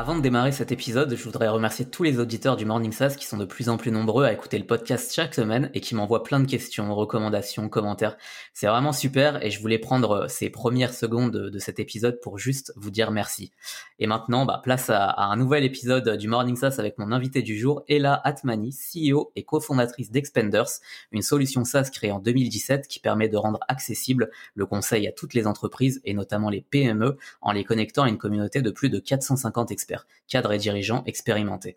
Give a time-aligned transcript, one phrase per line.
[0.00, 3.26] Avant de démarrer cet épisode, je voudrais remercier tous les auditeurs du Morning SaaS qui
[3.26, 6.22] sont de plus en plus nombreux à écouter le podcast chaque semaine et qui m'envoient
[6.22, 8.16] plein de questions, recommandations, commentaires.
[8.54, 12.72] C'est vraiment super et je voulais prendre ces premières secondes de, cet épisode pour juste
[12.76, 13.50] vous dire merci.
[13.98, 17.58] Et maintenant, bah, place à, un nouvel épisode du Morning SaaS avec mon invité du
[17.58, 20.78] jour, Ella Atmani, CEO et cofondatrice d'Expenders,
[21.10, 25.34] une solution SaaS créée en 2017 qui permet de rendre accessible le conseil à toutes
[25.34, 29.00] les entreprises et notamment les PME en les connectant à une communauté de plus de
[29.00, 29.87] 450 experts
[30.26, 31.76] cadres et dirigeants expérimentés.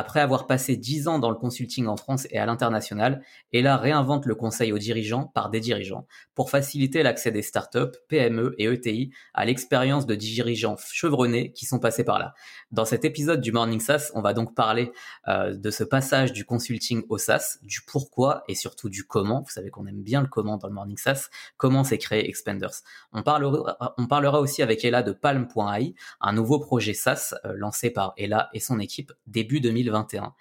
[0.00, 4.24] Après avoir passé 10 ans dans le consulting en France et à l'international, Ella réinvente
[4.24, 9.10] le conseil aux dirigeants par des dirigeants pour faciliter l'accès des startups, PME et ETI
[9.34, 12.32] à l'expérience de dirigeants chevronnés qui sont passés par là.
[12.72, 14.90] Dans cet épisode du Morning SaaS, on va donc parler
[15.28, 19.42] euh, de ce passage du consulting au SaaS, du pourquoi et surtout du comment.
[19.42, 21.28] Vous savez qu'on aime bien le comment dans le Morning SaaS.
[21.58, 22.80] Comment s'est créé Expanders.
[23.12, 28.48] On parlera, aussi avec Ella de Palm.ai, un nouveau projet SaaS euh, lancé par Ella
[28.54, 30.34] et son équipe début 2020 2021.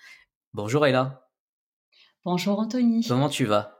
[0.53, 1.28] Bonjour Ella.
[2.23, 3.05] Bonjour Anthony.
[3.08, 3.80] Comment tu vas?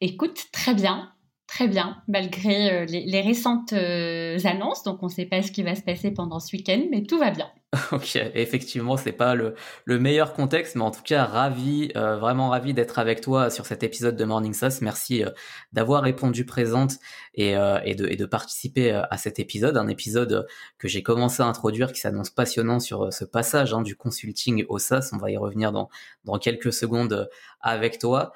[0.00, 1.12] Écoute, très bien,
[1.46, 4.82] très bien, malgré euh, les, récentes euh, annonces.
[4.84, 7.18] Donc on ne sait pas ce qui va se passer pendant ce week-end, mais tout
[7.18, 7.50] va bien.
[7.92, 12.50] Ok, effectivement, c'est pas le, le, meilleur contexte, mais en tout cas, ravi, euh, vraiment
[12.50, 14.78] ravi d'être avec toi sur cet épisode de Morning SaaS.
[14.80, 15.30] Merci euh,
[15.72, 16.98] d'avoir répondu présente
[17.34, 20.46] et, euh, et, de, et, de, participer à cet épisode, un épisode
[20.78, 24.78] que j'ai commencé à introduire qui s'annonce passionnant sur ce passage hein, du consulting au
[24.78, 25.10] SaaS.
[25.12, 27.28] On va y revenir dans quelques secondes
[27.64, 28.32] avec toi.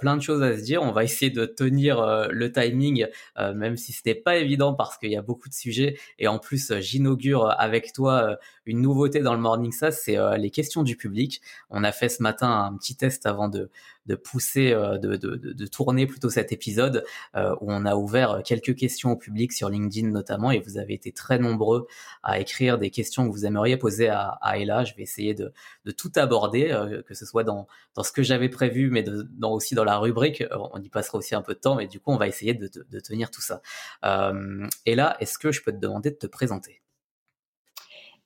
[0.00, 0.82] plein de choses à se dire.
[0.82, 3.06] On va essayer de tenir le timing,
[3.38, 5.96] même si c'était pas évident parce qu'il y a beaucoup de sujets.
[6.18, 8.36] Et en plus, j'inaugure avec toi
[8.70, 11.40] une nouveauté dans le Morning SaaS, c'est euh, les questions du public.
[11.70, 13.68] On a fait ce matin un petit test avant de,
[14.06, 17.04] de pousser, euh, de, de, de, tourner plutôt cet épisode
[17.36, 20.94] euh, où on a ouvert quelques questions au public sur LinkedIn notamment et vous avez
[20.94, 21.86] été très nombreux
[22.22, 24.84] à écrire des questions que vous aimeriez poser à, à Ella.
[24.84, 25.52] Je vais essayer de,
[25.84, 26.68] de tout aborder,
[27.06, 30.42] que ce soit dans, dans ce que j'avais prévu, mais dans, aussi dans la rubrique.
[30.72, 32.68] On y passera aussi un peu de temps, mais du coup, on va essayer de,
[32.68, 33.62] de tenir tout ça.
[34.04, 36.82] Euh, et là, est-ce que je peux te demander de te présenter?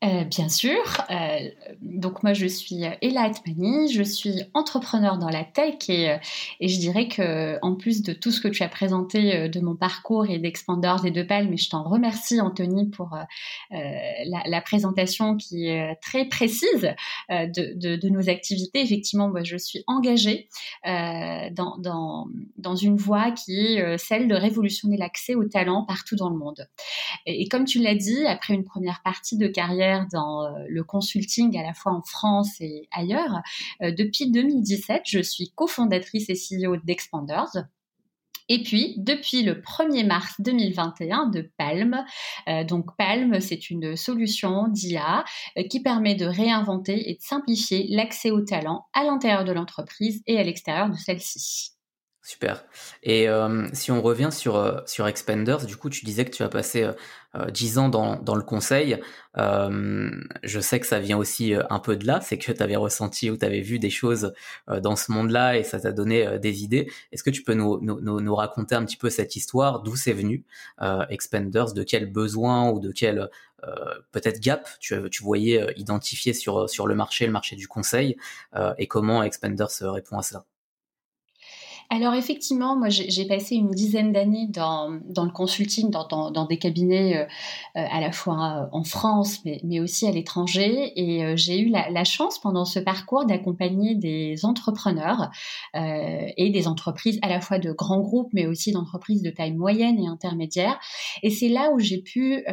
[0.04, 0.82] Euh, bien sûr.
[1.10, 1.48] Euh,
[1.80, 6.16] donc moi je suis Ella Atmani, je suis entrepreneur dans la tech et, euh,
[6.60, 10.26] je dirais que en plus de tout ce que tu as présenté de mon parcours
[10.28, 13.16] et d'Expanders et de Palme, et je t'en remercie Anthony pour
[13.70, 16.94] la, présentation qui est très précise
[17.30, 18.80] de, nos activités.
[18.80, 20.48] Effectivement, moi je suis engagée
[20.84, 26.36] dans, dans, une voie qui est celle de révolutionner l'accès aux talents partout dans le
[26.36, 26.68] monde.
[27.26, 31.58] Et comme tu l'as dit, après une première partie de carrière dans euh, le consulting
[31.58, 33.40] à la fois en France et ailleurs.
[33.82, 37.66] Euh, depuis 2017, je suis cofondatrice et CEO d'Expanders.
[38.50, 42.04] Et puis, depuis le 1er mars 2021, de Palm.
[42.46, 45.24] Euh, donc, Palm, c'est une solution d'IA
[45.70, 50.38] qui permet de réinventer et de simplifier l'accès aux talents à l'intérieur de l'entreprise et
[50.38, 51.73] à l'extérieur de celle-ci.
[52.26, 52.64] Super.
[53.02, 56.42] Et euh, si on revient sur euh, sur Expanders, du coup, tu disais que tu
[56.42, 56.82] as passé
[57.34, 58.98] euh, 10 euh, ans dans, dans le conseil.
[59.36, 63.30] je sais que ça vient aussi un peu de là, c'est que tu avais ressenti
[63.30, 64.32] ou tu avais vu des choses
[64.68, 66.90] dans ce monde-là et ça t'a donné des idées.
[67.12, 70.12] Est-ce que tu peux nous, nous, nous, raconter un petit peu cette histoire, d'où c'est
[70.12, 70.44] venu
[71.10, 73.28] Expanders, de quel besoin ou de quel
[74.12, 78.16] peut-être gap tu, tu voyais identifier sur sur le marché, le marché du conseil,
[78.78, 80.46] et comment Expanders répond à ça?
[81.90, 87.24] Alors effectivement, moi j'ai passé une dizaine d'années dans, le consulting, dans, des cabinets euh,
[87.76, 90.92] euh, à la fois euh, en France, mais, aussi à l'étranger.
[90.96, 95.30] Et j'ai eu la, chance pendant ce parcours d'accompagner des entrepreneurs
[95.74, 99.98] et des entreprises à la fois de grands groupes, mais aussi d'entreprises de taille moyenne
[99.98, 100.78] et intermédiaire.
[101.22, 102.44] Et c'est là où j'ai pu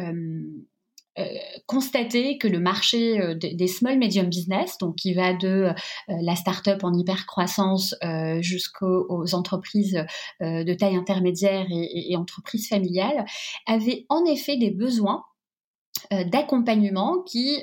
[1.18, 1.24] euh,
[1.66, 5.72] constater que le marché euh, des small medium business, donc qui va de euh,
[6.08, 7.94] la start-up en hyper croissance
[8.40, 10.04] jusqu'aux entreprises
[10.40, 13.24] de taille intermédiaire et, et entreprises familiales,
[13.66, 15.24] avait en effet des besoins
[16.10, 17.62] d'accompagnement qui,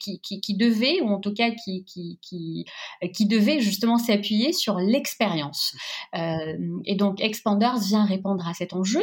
[0.00, 2.64] qui, qui, qui, devait, ou en tout cas qui, qui, qui,
[3.12, 5.74] qui devait justement s'appuyer sur l'expérience.
[6.14, 9.02] et donc Expanders vient répondre à cet enjeu.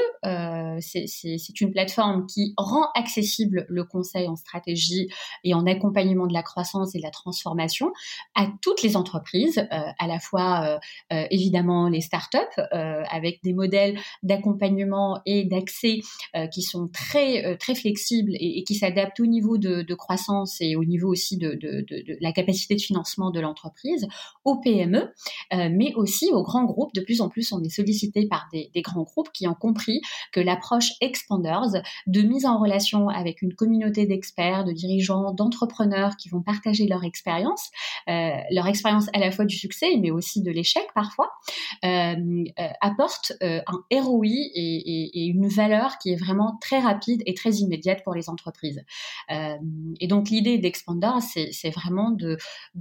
[0.79, 5.07] C'est une plateforme qui rend accessible le conseil en stratégie
[5.43, 7.91] et en accompagnement de la croissance et de la transformation
[8.35, 10.79] à toutes les entreprises, à la fois
[11.09, 12.37] évidemment les startups
[12.71, 15.99] avec des modèles d'accompagnement et d'accès
[16.35, 19.95] euh, qui sont très euh, très flexibles et, et qui s'adaptent au niveau de, de,
[19.95, 21.57] croissance et au niveau aussi de,
[22.19, 24.07] la capacité de financement de l'entreprise,
[24.45, 25.11] aux PME,
[25.53, 26.93] euh, mais aussi aux grands groupes.
[26.93, 30.01] De plus en plus, on est sollicité par des, grands groupes qui ont compris
[30.31, 36.29] que l'approche Expanders de mise en relation avec une communauté d'experts, de dirigeants, d'entrepreneurs qui
[36.29, 37.69] vont partager leur expérience,
[38.09, 41.29] euh, leur expérience à la fois du succès mais aussi de l'échec parfois,
[41.85, 42.43] euh,
[42.81, 47.51] apporte un ROI et, et, et, une valeur qui est vraiment très rapide et très
[47.51, 48.83] immédiate pour les entreprises.
[49.99, 52.37] Et donc l'idée d'Expander, c'est vraiment de,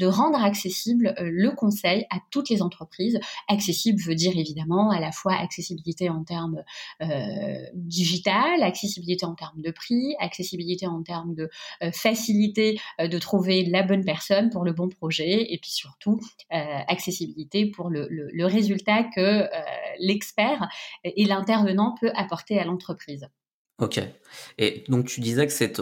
[0.07, 3.19] rendre accessible euh, le conseil à toutes les entreprises.
[3.49, 6.63] Accessible veut dire évidemment à la fois accessibilité en termes
[7.03, 11.51] euh, digital, accessibilité en termes de prix, accessibilité en termes de
[11.83, 17.67] euh, facilité de trouver la bonne personne pour le bon projet, et puis surtout accessibilité
[17.67, 18.09] pour le,
[18.45, 19.49] résultat que
[19.99, 20.69] l'expert
[21.05, 23.29] et l'intervenant peut apporter à l'entreprise.
[23.81, 24.01] Ok.
[24.59, 25.81] Et donc tu disais que c'est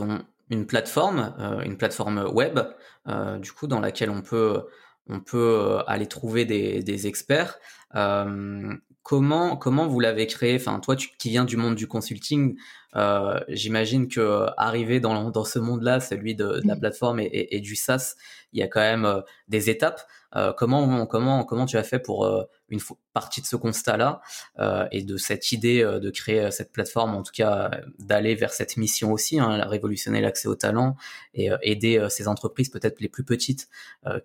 [0.51, 2.61] une plateforme, euh, une plateforme web,
[3.07, 4.63] euh, du coup dans laquelle on peut
[5.09, 7.59] on peut euh, aller trouver des, experts.
[7.95, 10.57] Euh, comment comment vous l'avez créé?
[10.57, 12.57] Enfin toi tu, qui viens du monde du consulting,
[12.97, 17.57] euh, j'imagine que arriver dans dans ce monde-là, celui de, de la plateforme et, et,
[17.57, 18.15] et, du SaaS,
[18.53, 20.01] il y a quand même des étapes.
[20.37, 22.81] Euh, comment comment comment tu as fait pour euh, une
[23.15, 24.21] partie de ce constat-là
[24.59, 28.77] euh, et de cette idée de créer cette plateforme, en tout cas d'aller vers cette
[28.77, 30.97] mission aussi, hein, révolutionner l'accès au talent
[31.33, 33.69] et aider ces entreprises peut-être les plus petites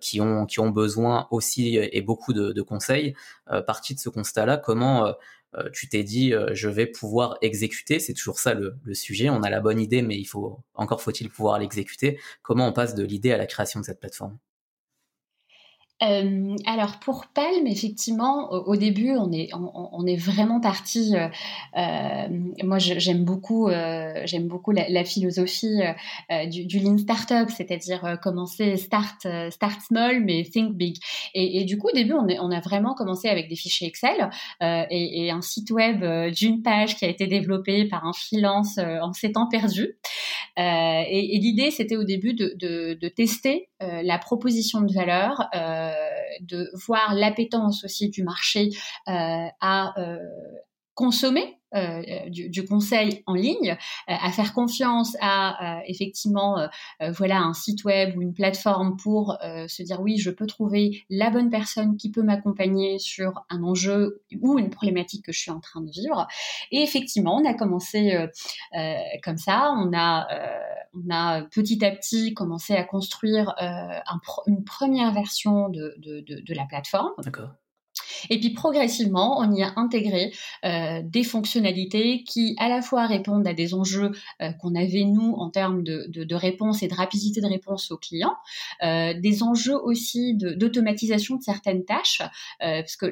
[0.00, 3.14] qui ont qui ont besoin aussi et beaucoup de, de conseils.
[3.66, 5.14] partie de ce constat-là, comment
[5.72, 9.30] tu t'es dit je vais pouvoir exécuter, c'est toujours ça le, le, sujet.
[9.30, 12.18] On a la bonne idée, mais il faut encore faut-il pouvoir l'exécuter.
[12.42, 14.38] Comment on passe de l'idée à la création de cette plateforme?
[16.02, 21.14] Euh, alors pour Palm, effectivement, au, début, on est, on, est vraiment parti.
[21.14, 21.28] Euh,
[21.78, 22.28] euh
[22.64, 25.80] moi, j'aime beaucoup, euh, j'aime beaucoup la, philosophie
[26.32, 30.96] euh, du, Lean Startup, c'est-à-dire commencer start, start small mais think big.
[31.34, 34.30] Et, du coup, au début, on, est, on a vraiment commencé avec des fichiers Excel
[34.60, 39.12] et, et, un site web d'une page qui a été développé par un freelance en
[39.12, 39.96] sept temps perdus.
[40.56, 45.48] Et, l'idée, c'était au début de, de, tester la proposition de valeur.
[45.54, 45.92] Euh,
[46.40, 48.70] de voir l'appétence aussi du marché
[49.08, 50.18] euh, à euh,
[50.94, 53.74] consommer euh, du, du, conseil en ligne, euh,
[54.06, 56.68] à faire confiance à euh, effectivement
[57.16, 61.30] voilà un site web ou une plateforme pour se dire oui je peux trouver la
[61.30, 65.60] bonne personne qui peut m'accompagner sur un enjeu ou une problématique que je suis en
[65.60, 66.28] train de vivre.
[66.70, 68.16] Et effectivement on a commencé
[69.22, 70.28] comme ça, on a
[70.94, 76.40] on a petit à petit commencé à construire un, une première version de, de, de,
[76.40, 77.10] de la plateforme.
[77.18, 77.50] D'accord.
[78.30, 80.32] Et puis progressivement, on y a intégré
[80.64, 84.12] euh, des fonctionnalités qui à la fois répondent à des enjeux
[84.42, 87.90] euh, qu'on avait nous en termes de, de, de, réponse et de rapidité de réponse
[87.90, 88.36] aux clients,
[88.82, 92.22] euh, des enjeux aussi d'automatisation de, de, certaines tâches,
[92.62, 93.06] euh, parce que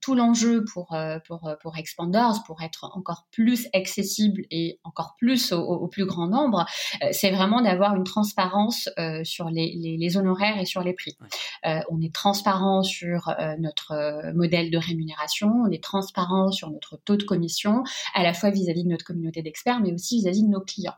[0.00, 5.52] tout l'enjeu pour, euh, pour, pour Expanders, pour être encore plus accessible et encore plus
[5.52, 6.66] au, au plus grand nombre,
[7.02, 8.88] euh, c'est vraiment d'avoir une transparence
[9.24, 11.16] sur les, les, les, honoraires et sur les prix.
[11.64, 17.24] on est transparent sur notre modèle de rémunération, on est transparent sur notre taux de
[17.24, 17.82] commission,
[18.14, 20.94] à la fois vis-à-vis de notre communauté d'experts, mais aussi vis-à-vis de nos clients.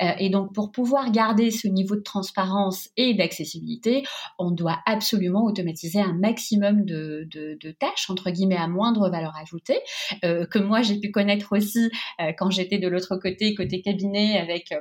[0.00, 4.04] Euh, et donc, pour pouvoir garder ce niveau de transparence et d'accessibilité,
[4.38, 7.28] on doit absolument automatiser un maximum de,
[7.78, 9.80] tâches, entre guillemets, à moindre valeur ajoutée,
[10.24, 14.38] euh, que moi j'ai pu connaître aussi euh, quand j'étais de l'autre côté, côté cabinet,
[14.38, 14.72] avec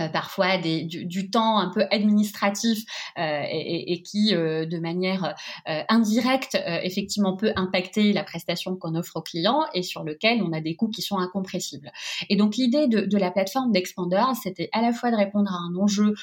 [0.00, 2.84] euh, parfois du, temps un peu administratif
[3.18, 5.34] euh, et, qui, euh, de manière
[5.66, 10.62] indirecte, effectivement peut impacter la prestation qu'on offre aux clients et sur lequel on a
[10.62, 11.92] des coûts qui sont incompressibles.
[12.30, 15.56] Et donc l'idée de, de, la plateforme d'Expander, c'était à la fois de répondre à
[15.56, 16.14] un enjeu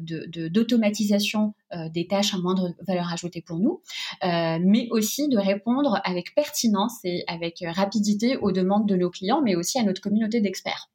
[0.00, 1.54] d'automatisation
[1.92, 3.80] des tâches à moindre valeur ajoutée pour nous,
[4.22, 9.56] mais aussi de répondre avec pertinence et avec rapidité aux demandes de nos clients, mais
[9.56, 10.88] aussi à notre communauté d'experts.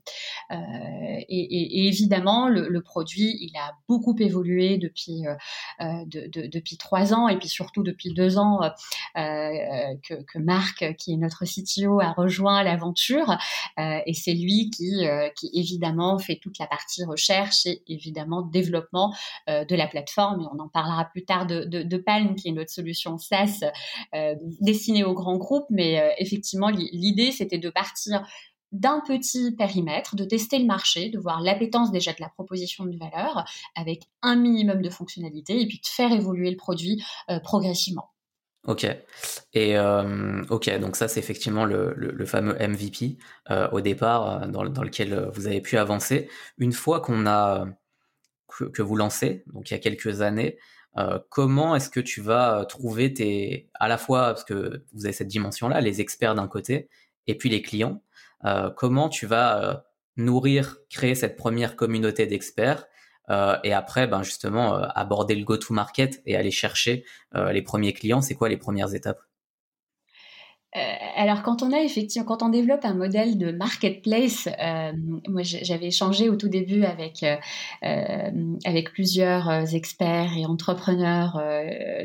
[0.52, 5.24] Et, évidemment, le, produit, il a beaucoup évolué depuis
[5.80, 8.60] depuis trois ans et puis surtout depuis deux ans
[9.16, 13.38] que, Marc, qui est notre CTO, a rejoint l'aventure
[13.78, 15.06] et c'est lui qui
[15.54, 19.14] évidemment fait toute la partie recherche et évidemment développement
[19.50, 20.48] euh, de la plateforme.
[20.70, 23.62] Parlera plus tard de, de, Palm, qui est notre solution SaaS
[24.14, 25.66] euh, destinée aux grands groupes.
[25.70, 28.26] Mais euh, effectivement, l'idée, c'était de partir
[28.72, 32.98] d'un petit périmètre, de tester le marché, de voir l'appétence déjà de la proposition de
[32.98, 33.46] valeur
[33.76, 37.02] avec un minimum de fonctionnalités et puis de faire évoluer le produit
[37.44, 38.10] progressivement.
[38.68, 38.88] Ok.
[39.54, 43.18] Et euh, ok, donc ça c'est effectivement le, fameux MVP
[43.52, 46.30] euh, au départ euh, dans, lequel vous avez pu avancer.
[46.58, 47.68] Une fois qu'on a
[48.48, 50.58] que, vous lancez, donc il y a quelques années,
[51.30, 55.28] comment est-ce que tu vas trouver tes à la fois parce que vous avez cette
[55.28, 56.88] dimension-là, les experts d'un côté
[57.28, 58.02] et puis les clients.
[58.78, 59.86] comment tu vas
[60.16, 62.86] nourrir, créer cette première communauté d'experts
[63.30, 67.94] euh, et après, ben justement, euh, aborder le go-to-market et aller chercher euh, les premiers
[67.94, 69.20] clients, c'est quoi les premières étapes?
[69.20, 69.35] euh,
[71.16, 74.92] alors quand on a effectivement, quand on développe un modèle de marketplace, euh,
[75.28, 77.38] moi j'avais échangé au tout début avec euh,
[78.66, 81.38] avec plusieurs experts et entrepreneurs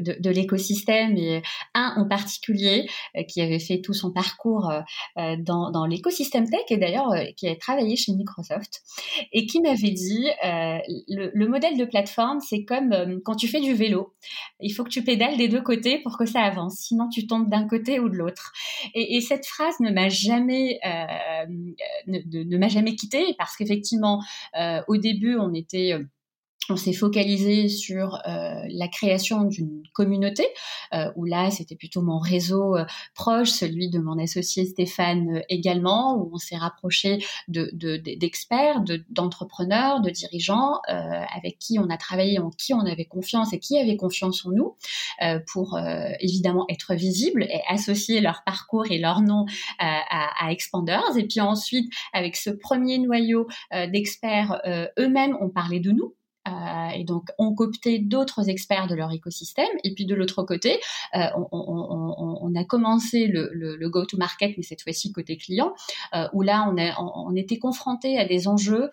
[0.00, 1.42] de, l'écosystème et
[1.74, 2.88] un en particulier
[3.28, 4.72] qui avait fait tout son parcours
[5.16, 8.82] dans, dans l'écosystème tech et d'ailleurs qui a travaillé chez Microsoft
[9.32, 10.28] et qui m'avait dit
[11.08, 14.14] le, le, modèle de plateforme c'est comme quand tu fais du vélo,
[14.60, 17.48] il faut que tu pédales des deux côtés pour que ça avance, sinon tu tombes
[17.48, 18.52] d'un côté ou de l'autre.
[19.00, 21.46] Et, cette phrase ne m'a jamais, euh,
[22.06, 24.22] ne, ne m'a jamais quittée parce qu'effectivement,
[24.58, 26.04] euh, au début, on était euh,
[26.70, 30.46] on s'est focalisé sur euh, la création d'une communauté,
[30.94, 32.84] euh, où là, c'était plutôt mon réseau euh,
[33.14, 40.10] proche, celui de mon associé Stéphane également, où on s'est rapproché d'experts, de, d'entrepreneurs, de,
[40.10, 44.44] dirigeants, avec qui on a travaillé, en qui on avait confiance et qui avaient confiance
[44.44, 44.74] en nous,
[45.52, 45.78] pour
[46.20, 49.46] évidemment être visibles et associer leur parcours et leur nom
[49.78, 51.16] à, à, Expanders.
[51.16, 54.60] Et puis ensuite, avec ce premier noyau d'experts,
[54.98, 56.19] eux-mêmes ont parlé de nous euh,
[56.96, 59.68] et donc, on coopté d'autres experts de leur écosystème.
[59.84, 60.80] Et puis, de l'autre côté,
[61.14, 65.72] euh, on, a commencé le, go-to-market, mais cette fois-ci côté client,
[66.14, 68.90] euh, où là, on, on, était confronté à des enjeux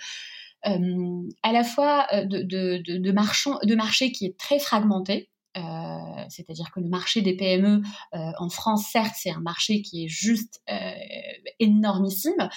[0.63, 5.29] à la fois de, de, de, marché qui est très fragmenté.
[5.55, 5.61] Euh,
[6.29, 7.81] c'est-à-dire que le marché des PME
[8.13, 10.91] euh, en France, certes, c'est un marché qui est juste euh,
[11.59, 12.49] énormissime.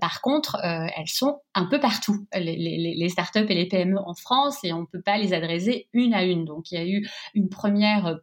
[0.00, 4.14] par contre, elles sont un peu partout, les, les, les, startups et les PME en
[4.14, 6.44] France, et on ne peut pas les adresser une à une.
[6.44, 8.18] Donc, il y a eu une première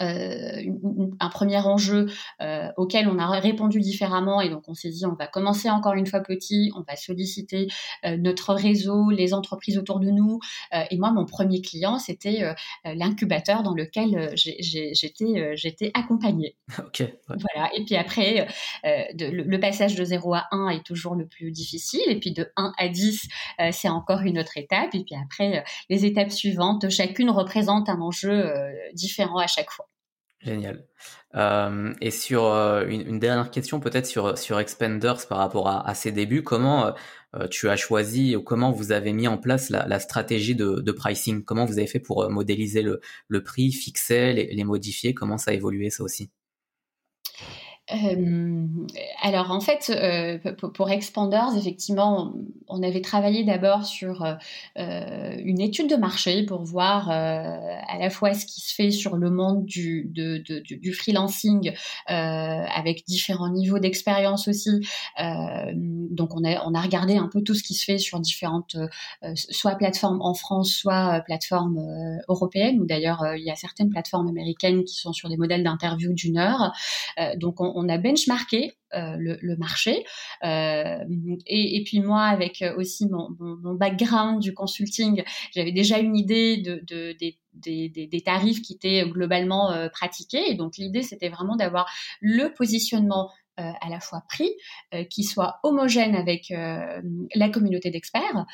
[0.00, 0.62] euh,
[1.20, 2.06] un premier enjeu
[2.40, 5.94] euh, auquel on a répondu différemment et donc on s'est dit on va commencer encore
[5.94, 7.68] une fois petit, on va solliciter
[8.04, 10.40] euh, notre réseau, les entreprises autour de nous
[10.90, 16.56] et moi mon premier client c'était l'incubateur dans lequel j'étais j'étais accompagnée.
[16.86, 17.02] Ok.
[17.28, 18.46] Voilà et puis après
[18.84, 22.50] de, le, passage de 0 à 1 est toujours le plus difficile et puis de
[22.56, 23.28] 1 à 10
[23.72, 28.52] c'est encore une autre étape et puis après les étapes suivantes chacune représente un enjeu
[28.94, 29.75] différent à chaque fois.
[30.46, 30.86] Génial.
[31.34, 35.94] Euh, et sur euh, une, dernière question peut-être sur sur Expanders par rapport à, à
[35.94, 36.94] ses débuts, comment
[37.34, 40.80] euh, tu as choisi ou comment vous avez mis en place la, la stratégie de,
[40.80, 41.42] de, pricing?
[41.42, 45.14] Comment vous avez fait pour modéliser le, le prix, fixer, les, les modifier?
[45.14, 46.30] Comment ça a évolué ça aussi?
[47.92, 48.66] Euh,
[49.22, 50.38] alors en fait, euh,
[50.74, 52.34] pour Expanders, effectivement,
[52.66, 58.34] on avait travaillé d'abord sur euh, une étude de marché pour voir à la fois
[58.34, 61.72] ce qui se fait sur le monde du, de, de, du freelancing
[62.06, 64.86] avec différents niveaux d'expérience aussi.
[65.18, 68.76] donc on a, on a regardé un peu tout ce qui se fait sur différentes,
[69.34, 71.80] soit plateformes en France, soit plateformes
[72.28, 76.12] européennes, ou d'ailleurs il y a certaines plateformes américaines qui sont sur des modèles d'interview
[76.12, 76.72] d'une heure.
[77.36, 80.04] donc on, on a benchmarké euh, le, marché.
[80.42, 81.04] Euh,
[81.46, 83.28] et, puis moi, avec aussi mon,
[83.74, 85.22] background du consulting,
[85.54, 87.14] j'avais déjà une idée de,
[87.52, 90.50] des, tarifs qui étaient globalement euh, pratiqués.
[90.50, 91.88] Et donc l'idée, c'était vraiment d'avoir
[92.20, 94.50] le positionnement à la fois prix,
[95.10, 98.46] qui soit homogène avec la communauté d'experts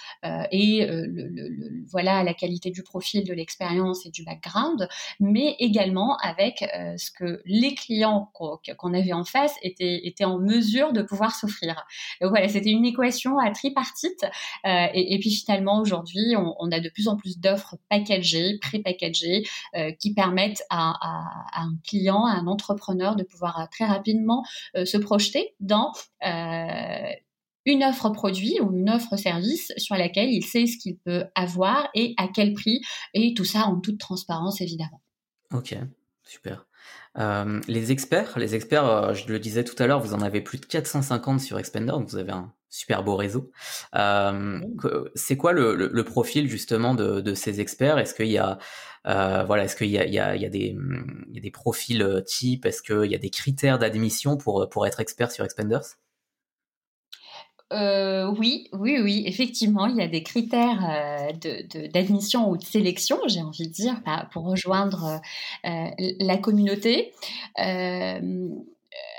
[0.50, 4.88] et le, voilà la qualité du profil, de l'expérience et du background,
[5.21, 6.64] mais également avec
[6.97, 11.85] ce que les clients qu'on avait en face étaient, étaient en mesure de pouvoir s'offrir.
[12.21, 14.25] Donc voilà, c'était une équation à tripartite.
[14.64, 19.44] Et, et, puis finalement, aujourd'hui, on, on, a de plus en plus d'offres packagées, pré-packagées,
[19.99, 24.44] qui permettent à, à, un client, à un entrepreneur de pouvoir euh, très rapidement
[24.76, 25.93] euh, se projeter dans
[26.27, 27.13] euh,
[27.65, 31.89] une offre produit ou une offre service sur laquelle il sait ce qu'il peut avoir
[31.95, 32.81] et à quel prix,
[33.15, 35.01] et tout ça en toute transparence évidemment.
[35.53, 35.77] Ok,
[36.25, 36.67] super.
[37.69, 40.67] les experts, les experts, je le disais tout à l'heure, vous en avez plus de
[40.67, 43.53] 450 sur Expender, donc vous avez un super beau réseau.
[45.15, 47.99] c'est quoi le, profil justement de, ces experts?
[47.99, 48.59] Est-ce qu'il y a
[49.06, 52.66] euh, voilà, est-ce qu'il y a, il y, a, des, profils euh, types?
[52.66, 55.97] Est-ce qu'il y a des critères d'admission pour, pour être expert sur Expanders?
[57.73, 63.18] Euh, oui, oui, oui, effectivement, il y a des critères euh, d'admission ou de sélection,
[63.28, 65.21] j'ai envie de dire, bah, pour rejoindre
[65.64, 65.87] euh,
[66.21, 67.12] la communauté.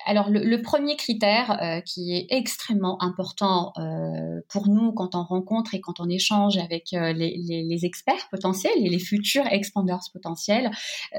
[0.06, 5.74] Alors le, premier critère euh, qui est extrêmement important euh, pour nous quand on rencontre
[5.74, 10.72] et quand on échange avec euh, les, experts potentiels et les futurs expanders potentiels,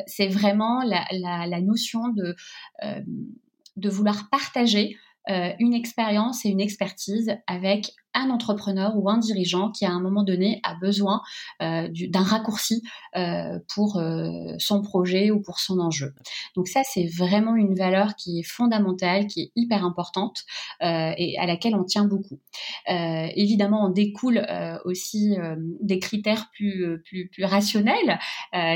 [0.06, 8.96] c'est vraiment la, notion de vouloir partager une expérience et une expertise avec un entrepreneur
[8.96, 11.20] ou un dirigeant qui à un moment donné a besoin
[11.62, 12.82] euh, d'un raccourci
[13.16, 16.14] euh, pour euh, son projet ou pour son enjeu.
[16.56, 20.42] Donc ça, c'est vraiment une valeur qui est fondamentale, qui est hyper importante
[20.80, 22.40] et à laquelle on tient beaucoup.
[22.86, 24.44] évidemment, on découle
[24.84, 25.36] aussi
[25.80, 27.00] des critères plus,
[27.40, 28.18] rationnels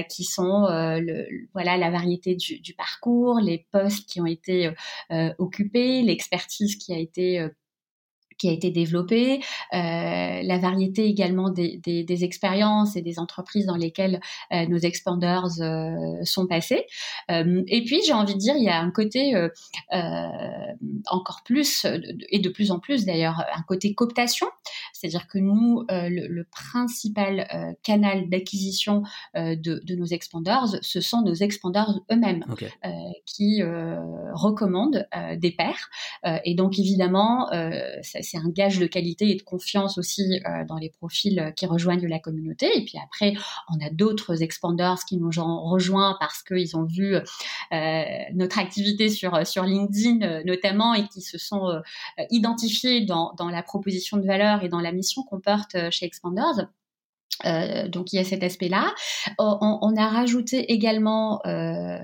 [0.09, 0.66] qui sont
[1.54, 4.73] voilà, la variété du, parcours, les postes qui ont été
[5.38, 7.49] occupés, l'expertise qui a été
[8.38, 9.40] qui a été développée,
[9.75, 14.21] euh, la variété également des, des, des, expériences et des entreprises dans lesquelles
[14.52, 16.87] euh, nos expanders euh, sont passés.
[17.30, 19.49] Euh, et puis, j'ai envie de dire, il y a un côté euh,
[21.11, 21.87] encore plus,
[22.30, 24.47] et de plus en plus d'ailleurs, un côté cooptation,
[24.92, 29.02] c'est-à-dire que nous, le, le, principal canal d'acquisition
[29.35, 32.45] de, de, nos expanders, ce sont nos expanders eux-mêmes
[33.26, 33.62] qui
[34.33, 35.90] recommandent des pairs.
[36.45, 37.49] et donc, évidemment,
[38.02, 41.51] ça, c'est un gage de qualité et de confiance aussi euh, dans les profils euh,
[41.51, 42.71] qui rejoignent la communauté.
[42.77, 43.35] Et puis après,
[43.69, 48.03] on a d'autres expanders qui nous ont rejoints parce qu'ils ont vu euh,
[48.35, 51.81] notre activité sur sur LinkedIn notamment et qui se sont
[52.31, 56.69] identifiés dans, dans la proposition de valeur et dans la mission qu'on porte chez Expanders.
[57.45, 58.93] Euh, donc il y a cet aspect-là.
[59.39, 61.99] On, on, a rajouté également euh,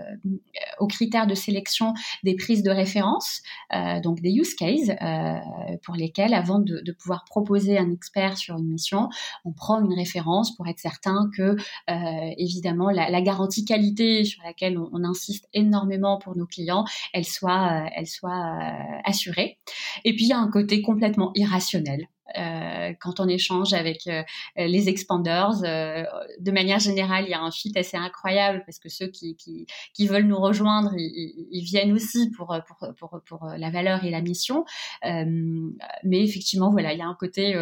[0.79, 3.43] aux critères de sélection des prises de référence,
[3.75, 8.37] euh, donc des use cases euh, pour lesquels, avant de, de, pouvoir proposer un expert
[8.37, 9.09] sur une mission,
[9.45, 11.57] on prend une référence pour être certain que,
[11.91, 16.85] euh, évidemment, la, la, garantie qualité sur laquelle on, on, insiste énormément pour nos clients,
[17.13, 18.57] elle soit, elle soit
[19.05, 19.59] assurée.
[20.05, 22.14] Et puis il y a un côté complètement irrationnel euh,
[23.01, 24.23] quand on échange avec euh,
[24.57, 25.63] les expanders.
[25.65, 26.05] Euh,
[26.41, 30.07] de manière générale, il y a un fit assez incroyable parce que ceux qui, qui,
[30.07, 34.21] veulent nous rejoindre, ils, ils, viennent aussi pour, pour, pour, pour, la valeur et la
[34.21, 34.65] mission.
[35.03, 37.55] mais effectivement, voilà, il y a un côté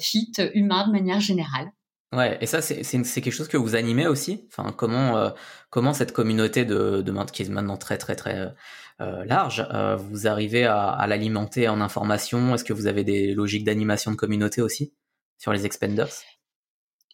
[0.00, 1.72] fit humain de manière générale.
[2.12, 4.46] Ouais, et ça, c'est quelque chose que vous animez aussi?
[4.48, 5.32] Enfin, comment
[5.70, 8.54] comment cette communauté de, de qui est maintenant très très très
[9.00, 13.64] euh, large, euh, vous arrivez à, l'alimenter en information Est-ce que vous avez des logiques
[13.64, 14.92] d'animation de communauté aussi
[15.38, 16.08] sur les expanders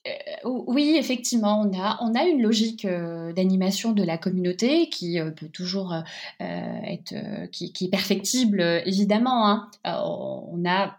[0.06, 0.10] euh,
[0.44, 5.92] oui, effectivement, on a, on a une logique d'animation de la communauté qui peut toujours
[6.38, 9.48] être, qui, est perfectible, évidemment.
[9.48, 9.68] Hein.
[9.84, 10.98] on a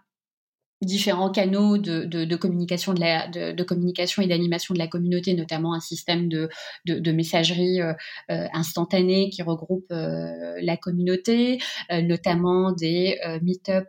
[0.82, 4.86] différents canaux de, de, de communication de, la, de, de communication et d'animation de la
[4.86, 6.48] communauté, notamment un système de,
[6.86, 7.92] de messagerie euh,
[8.30, 11.58] euh, instantanée qui regroupe euh, la communauté,
[11.90, 13.88] notamment des meet-up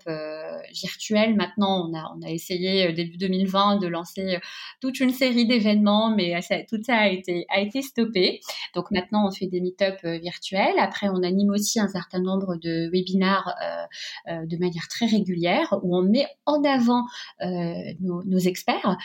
[0.74, 1.36] virtuels.
[1.36, 4.40] Maintenant, on a, on a essayé début 2020 de lancer
[4.80, 8.42] toute une série d'événements, mais ça, tout ça a été, a été stoppé.
[8.76, 10.78] Donc maintenant, on fait des meet-up virtuels.
[10.80, 13.54] Après, on anime aussi un certain nombre de webinars
[14.28, 17.06] de manière très régulière où on met en avant avant
[18.00, 18.98] nos, experts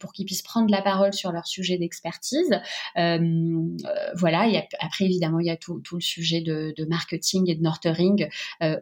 [0.00, 2.60] pour qu'ils puissent prendre la parole sur leur sujet d'expertise.
[2.94, 8.28] voilà, et après évidemment il y a tout, le sujet de, marketing et de nurturing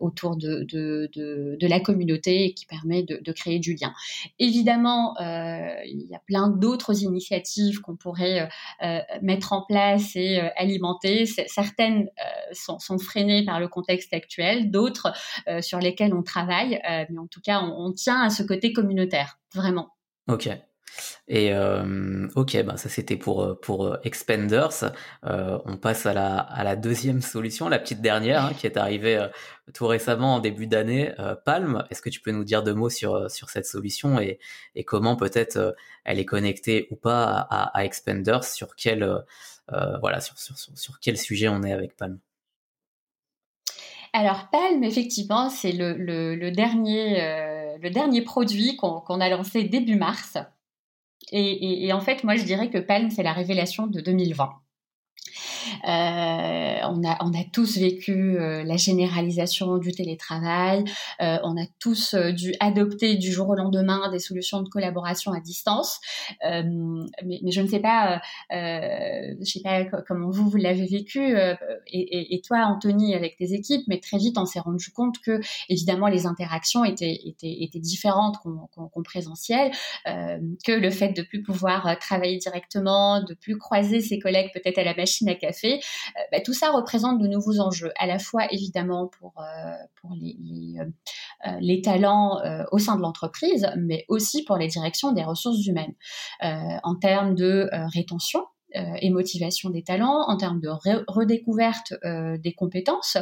[0.00, 3.92] autour de, la communauté qui permet de, créer du lien.
[4.38, 8.48] Évidemment, il y a plein d'autres initiatives qu'on pourrait
[9.22, 11.26] mettre en place et alimenter.
[11.26, 12.08] Certaines
[12.52, 15.12] sont, freinées par le contexte actuel, d'autres
[15.48, 18.72] euh, sur lesquelles on travaille, euh, mais en tout cas, on, tient à ce côté
[18.72, 19.90] communautaire, vraiment.
[20.28, 20.48] Ok.
[21.28, 24.92] Et euh, ok, bah ça c'était pour pour Expanders.
[25.22, 29.24] on passe à la à la deuxième solution, la petite dernière hein, qui est arrivée
[29.72, 31.14] tout récemment en début d'année.
[31.44, 31.84] Palm.
[31.90, 34.40] Est-ce que tu peux nous dire deux mots sur sur cette solution et
[34.74, 39.08] et comment peut-être elle est connectée ou pas à, à Expanders Sur quel
[40.00, 42.18] voilà sur, sur sur quel sujet on est avec Palm?
[44.12, 50.38] Alors Palm, effectivement, c'est le, dernier, euh, le dernier produit qu'on a lancé début mars.
[51.32, 54.50] et, en fait, moi, je dirais que Palm, c'est la révélation de 2020.
[55.84, 60.84] Euh, on, a, on a tous vécu euh, la généralisation du télétravail,
[61.20, 65.40] euh, on a tous dû adopter du jour au lendemain des solutions de collaboration à
[65.40, 66.00] distance.
[66.42, 68.20] Mais, je ne sais pas,
[68.50, 71.36] je sais pas comment vous, vous l'avez vécu,
[71.86, 76.08] et, toi, Anthony, avec tes équipes, mais très vite, on s'est rendu compte que, évidemment,
[76.08, 79.70] les interactions étaient, étaient, étaient différentes qu'en présentiel,
[80.04, 84.84] que le fait de plus pouvoir travailler directement, de plus croiser ses collègues peut-être à
[84.84, 88.46] la machine à café, euh, bah, tout ça représente de nouveaux enjeux, à la fois
[88.50, 92.40] évidemment pour, euh, les, les, euh, talents
[92.72, 95.94] au sein de l'entreprise, mais aussi pour les directions des ressources humaines.
[96.40, 100.68] en termes de rétention, et motivation des talents, en termes de
[101.08, 103.16] redécouverte euh, des compétences,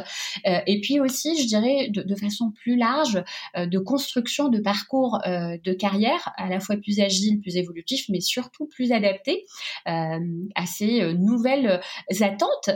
[0.45, 3.23] euh, et puis aussi, je dirais, de, de façon plus large,
[3.55, 8.67] de construction de parcours de carrière à la fois plus agile, plus évolutif, mais surtout
[8.67, 9.45] plus adapté
[9.85, 11.81] à ces nouvelles
[12.21, 12.69] attentes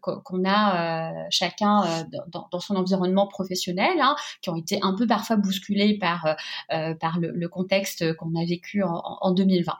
[0.00, 5.36] qu'on a chacun dans, dans, son environnement professionnel, hein, qui ont été un peu parfois
[5.36, 6.36] bousculées par,
[6.68, 9.72] par le, le contexte qu'on a vécu en, en 2020.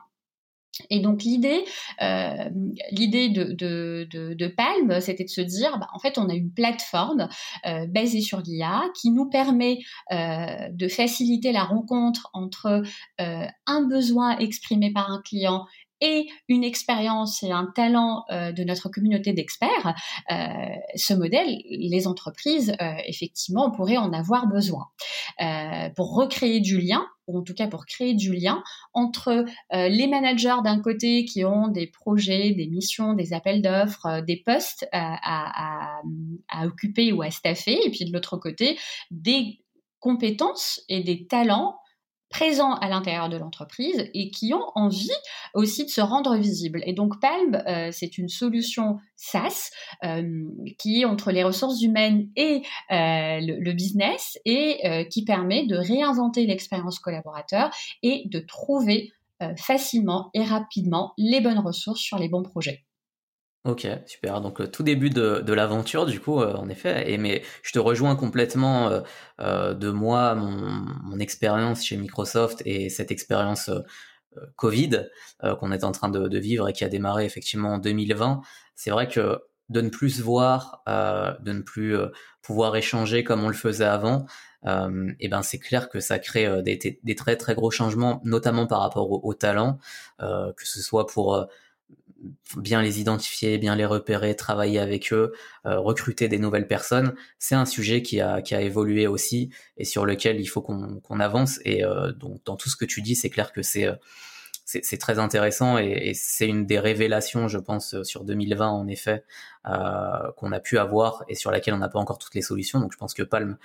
[0.89, 1.65] Et donc l'idée,
[2.01, 2.49] euh,
[2.91, 7.27] l'idée de, de, Palm, c'était de se dire, bah, en fait, on a une plateforme
[7.65, 9.79] euh, basée sur l'IA qui nous permet
[10.11, 12.83] euh, de faciliter la rencontre entre
[13.19, 15.65] un besoin exprimé par un client
[16.01, 19.95] et une expérience et un talent euh, de notre communauté d'experts,
[20.31, 20.35] euh,
[20.95, 24.87] ce modèle, les entreprises, euh, effectivement, pourraient en avoir besoin.
[25.95, 30.55] Pour recréer du lien ou en tout cas pour créer du lien entre les managers
[30.63, 36.01] d'un côté qui ont des projets, des missions, des appels d'offres, des postes à, à,
[36.49, 38.77] à, occuper ou à staffer, et puis de l'autre côté,
[39.11, 39.59] des
[39.99, 41.78] compétences et des talents
[42.29, 45.09] présents à l'intérieur de l'entreprise et qui ont envie
[45.53, 46.81] aussi de se rendre visibles.
[46.85, 49.71] Et donc Palm, euh, c'est une solution SaaS
[50.03, 50.45] euh,
[50.77, 52.61] qui est entre les ressources humaines et
[52.91, 57.69] euh, le, business et qui permet de réinventer l'expérience collaborateur
[58.01, 59.11] et de trouver
[59.57, 62.83] facilement et rapidement les bonnes ressources sur les bons projets.
[63.65, 64.39] Ok, super.
[64.41, 67.11] Donc tout début de, l'aventure, du coup, en effet.
[67.11, 69.03] Et mais je te rejoins complètement
[69.41, 73.69] euh, de moi, mon, expérience chez Microsoft et cette expérience
[74.55, 75.09] Covid
[75.59, 78.41] qu'on est en train de, vivre et qui a démarré effectivement en 2020.
[78.75, 81.97] C'est vrai que de ne plus se voir, de ne plus
[82.41, 84.25] pouvoir échanger comme on le faisait avant,
[84.65, 88.67] euh, et ben c'est clair que ça crée des, des, très très gros changements, notamment
[88.67, 89.79] par rapport aux au talents,
[90.21, 91.47] euh, que ce soit pour
[92.57, 95.33] bien les identifier, bien les repérer, travailler avec eux,
[95.65, 99.85] euh, recruter des nouvelles personnes, c'est un sujet qui a, qui a évolué aussi et
[99.85, 101.59] sur lequel il faut qu'on avance.
[101.65, 103.95] Et euh, donc dans tout ce que tu dis, c'est clair que c'est euh,
[104.65, 109.23] c'est très intéressant et, c'est une des révélations, je pense, sur 2020 en effet,
[109.67, 112.79] euh, qu'on a pu avoir et sur laquelle on n'a pas encore toutes les solutions.
[112.79, 113.57] Donc je pense que Palm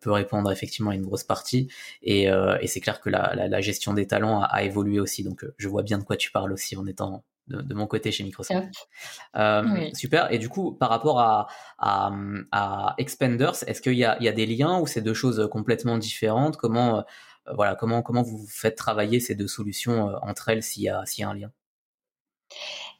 [0.00, 1.68] peut répondre effectivement à une grosse partie
[2.02, 4.98] et, euh, et c'est clair que la, la, la, gestion des talents a, a évolué
[4.98, 5.22] aussi.
[5.22, 8.24] Donc je vois bien de quoi tu parles aussi en étant de, mon côté chez
[8.24, 8.88] Microsoft.
[9.36, 10.32] Euh, super.
[10.32, 14.46] Et du coup, par rapport à, à, Expanders, est-ce qu'il y a, y a, des
[14.46, 16.56] liens ou c'est deux choses complètement différentes?
[16.56, 17.02] Comment, euh,
[17.54, 21.22] voilà, comment, comment vous faites travailler ces deux solutions euh, entre elles s'il y, y
[21.22, 21.50] a un lien?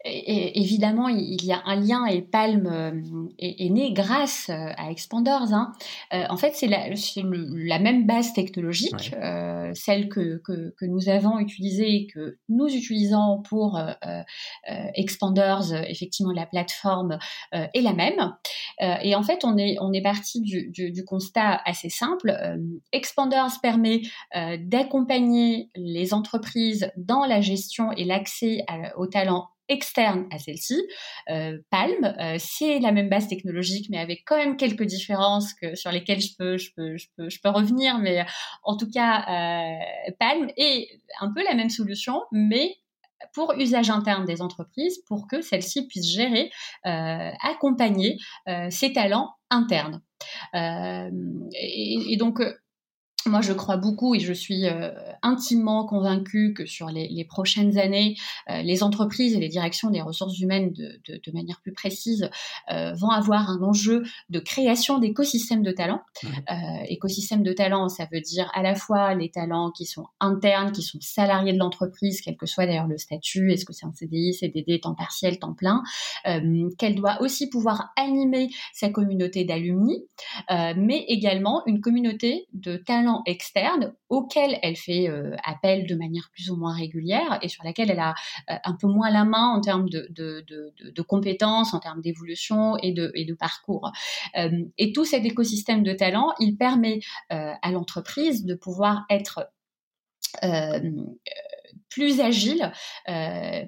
[0.04, 2.92] Évidemment, il y a un lien et Palm euh,
[3.38, 5.52] est, né grâce euh, à Expanders.
[5.52, 5.72] Hein.
[6.12, 9.14] Euh, en fait, c'est la, la, même base technologique,
[9.74, 13.80] celle que, que, que, nous avons utilisée et que nous utilisons pour
[14.94, 15.72] Expanders.
[15.88, 17.18] Effectivement, la plateforme
[17.52, 18.34] est la même.
[18.80, 22.36] et en fait, on est, on est parti du, du, du constat assez simple.
[22.92, 24.02] Expanders permet
[24.60, 28.64] d'accompagner les entreprises dans la gestion et l'accès
[28.96, 30.80] aux talents externe à celle-ci.
[31.30, 35.74] Euh, Palm, euh, c'est la même base technologique, mais avec quand même quelques différences que,
[35.74, 37.98] sur lesquelles je peux, je peux, je peux, je peux revenir.
[37.98, 38.24] Mais
[38.64, 40.88] en tout cas, euh, Palm est
[41.20, 42.76] un peu la même solution, mais
[43.34, 46.50] pour usage interne des entreprises, pour que celles-ci puissent gérer,
[46.86, 48.16] euh, accompagner
[48.48, 50.02] euh, ces talents internes.
[50.54, 51.10] Euh,
[51.52, 52.40] et, donc,
[53.26, 54.90] moi, je crois beaucoup et je suis euh,
[55.22, 58.16] intimement convaincue que sur les, les prochaines années,
[58.48, 62.30] euh, les entreprises et les directions des ressources humaines, de, de, de manière plus précise,
[62.70, 66.00] euh, vont avoir un enjeu de création d'écosystèmes de talents.
[66.88, 70.82] écosystème de talents, ça veut dire à la fois les talents qui sont internes, qui
[70.82, 74.34] sont salariés de l'entreprise, quel que soit d'ailleurs le statut, est-ce que c'est un CDI,
[74.34, 75.82] CDD, temps partiel, temps plein,
[76.78, 80.04] qu'elle doit aussi pouvoir animer sa communauté d'alumni,
[80.48, 86.50] mais également une communauté de talents externe auquel elle fait euh, appel de manière plus
[86.50, 88.14] ou moins régulière et sur laquelle elle a
[88.50, 93.10] euh, un peu moins la main en termes de, compétences, en termes d'évolution et de,
[93.14, 93.92] et de parcours.
[94.36, 99.50] Euh, et tout cet écosystème de talents, il permet à l'entreprise de pouvoir être
[101.88, 102.72] plus agile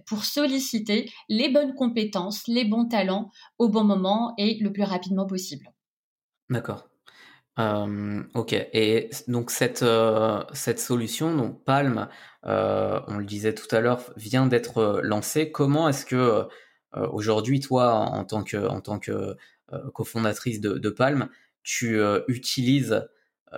[0.06, 5.26] pour solliciter les bonnes compétences, les bons talents au bon moment et le plus rapidement
[5.26, 5.70] possible.
[6.50, 6.89] D'accord.
[7.60, 8.52] Euh, ok.
[8.52, 12.08] Et donc cette euh, cette solution, donc Palm,
[12.46, 15.50] euh, on le disait tout à l'heure, vient d'être lancée.
[15.52, 16.44] Comment est-ce que
[17.12, 19.36] aujourd'hui, toi, en tant que en tant que
[19.94, 21.28] cofondatrice de, Palm,
[21.62, 23.06] tu utilises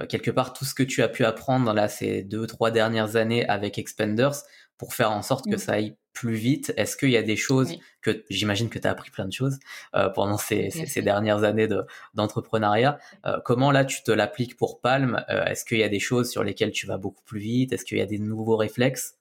[0.08, 3.46] quelque part tout ce que tu as pu apprendre là ces deux trois dernières années
[3.48, 4.42] avec Expanders
[4.82, 6.74] pour faire en sorte que ça aille plus vite?
[6.76, 9.60] Est-ce qu'il y a des choses que j'imagine que tu as appris plein de choses
[9.94, 11.68] euh, pendant ces, ces, dernières années
[12.14, 12.98] d'entrepreneuriat?
[13.24, 15.24] Euh, Comment là tu te l'appliques pour Palm?
[15.30, 17.72] Euh, Est-ce qu'il y a des choses sur lesquelles tu vas beaucoup plus vite?
[17.72, 19.18] Est-ce qu'il y a des nouveaux réflexes?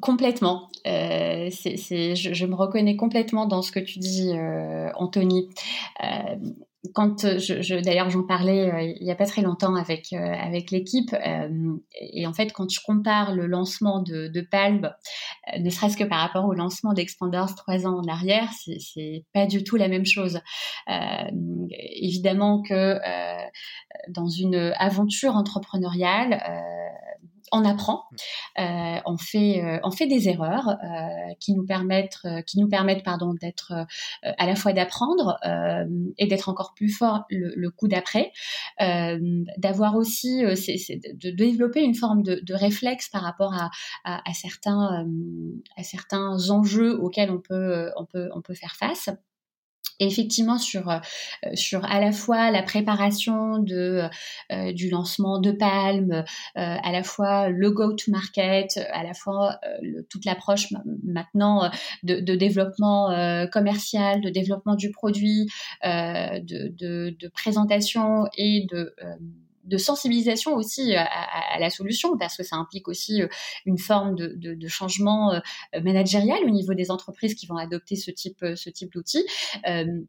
[0.00, 0.68] Complètement.
[0.86, 5.48] Euh, je, me reconnais complètement dans ce que tu dis, euh, Anthony.
[6.02, 6.36] Euh,
[6.94, 10.10] quand d'ailleurs j'en parlais il y a pas très longtemps avec
[10.70, 11.14] l'équipe
[12.00, 14.90] et en fait quand je compare le lancement de, de Palm,
[15.58, 19.62] ne serait-ce que par rapport au lancement d'Expanders trois ans en arrière, c'est pas du
[19.62, 20.40] tout la même chose.
[20.88, 22.98] évidemment que
[24.08, 26.42] dans une aventure entrepreneuriale
[27.52, 28.04] on apprend,
[28.58, 33.04] euh, on fait euh, on fait des erreurs euh, qui nous permettent qui nous permettent
[33.04, 33.72] pardon d'être
[34.22, 35.38] à la fois d'apprendre
[36.18, 38.32] et d'être encore plus fort le, coup d'après,
[38.78, 43.70] d'avoir aussi de, développer une forme de, réflexe par rapport à,
[44.04, 45.06] à certains
[45.76, 49.08] à certains enjeux auxquels on peut on peut on peut faire face
[50.00, 50.98] effectivement sur euh,
[51.54, 54.02] sur à la fois la préparation de
[54.50, 56.22] euh, du lancement de Palm, euh,
[56.54, 59.60] à la fois le go to market, à la fois
[60.08, 60.68] toute l'approche
[61.04, 61.70] maintenant
[62.02, 63.10] de, de développement
[63.52, 65.50] commercial, de développement du produit,
[65.84, 68.94] de, de, de, présentation et de
[69.70, 73.28] de sensibilisation aussi à, la solution, parce que ça implique aussi euh,
[73.64, 78.10] une forme de, de, changement euh, managérial au niveau des entreprises qui vont adopter ce
[78.10, 79.24] type, euh, ce type d'outils.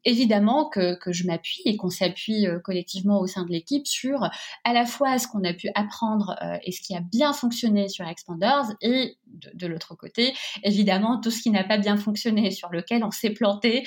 [0.03, 4.23] évidemment que, que je m'appuie et qu'on s'appuie collectivement au sein de l'équipe sur
[4.63, 8.07] à la fois ce qu'on a pu apprendre et ce qui a bien fonctionné sur
[8.07, 9.17] Expanders et
[9.53, 13.29] de, l'autre côté, évidemment, tout ce qui n'a pas bien fonctionné, sur lequel on s'est
[13.29, 13.85] planté,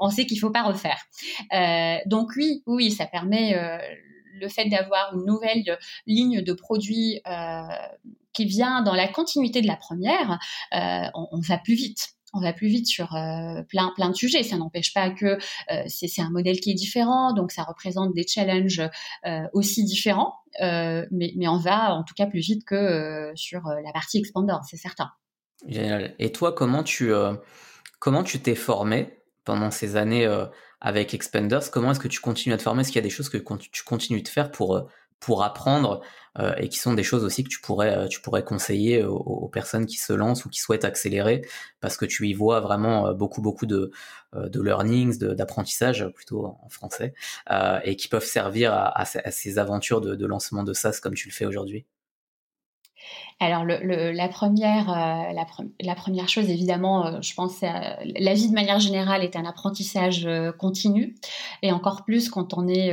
[0.00, 1.00] on sait qu'il faut pas refaire.
[2.06, 3.54] donc oui, oui, ça permet
[4.34, 7.62] le fait d'avoir une nouvelle ligne de produits euh,
[8.32, 10.38] qui vient dans la continuité de la première,
[10.74, 14.42] euh, on, va plus vite on va plus vite sur euh, plein plein de sujets.
[14.42, 15.38] Ça n'empêche pas que
[15.86, 18.82] c'est un modèle qui est différent, donc ça représente des challenges
[19.52, 24.18] aussi différents, mais, mais on va en tout cas plus vite que sur la partie
[24.18, 25.10] expander, c'est certain.
[25.68, 26.14] Génial.
[26.18, 27.12] Et toi, comment tu
[28.00, 30.26] comment tu t'es formé pendant ces années
[30.84, 32.82] avec Expanders, comment est-ce que tu continues à te former?
[32.82, 34.82] Est-ce qu'il y a des choses que tu continues de faire pour euh,
[35.18, 36.02] pour apprendre
[36.38, 39.48] euh, et qui sont des choses aussi que tu pourrais euh, tu pourrais conseiller aux,
[39.48, 41.40] personnes qui se lancent ou qui souhaitent accélérer?
[41.80, 43.92] Parce que tu y vois vraiment beaucoup beaucoup de
[44.34, 47.14] de learnings d'apprentissage plutôt en français
[47.84, 51.28] et qui peuvent servir à, à, ces aventures de, de lancement de SaaS comme tu
[51.28, 51.86] le fais aujourd'hui
[53.40, 55.46] alors le, la, première, euh, la,
[55.80, 60.24] la, première chose, évidemment, euh, je pense, la vie de manière générale est un apprentissage
[60.24, 61.16] euh, continu,
[61.62, 62.92] et encore plus quand on est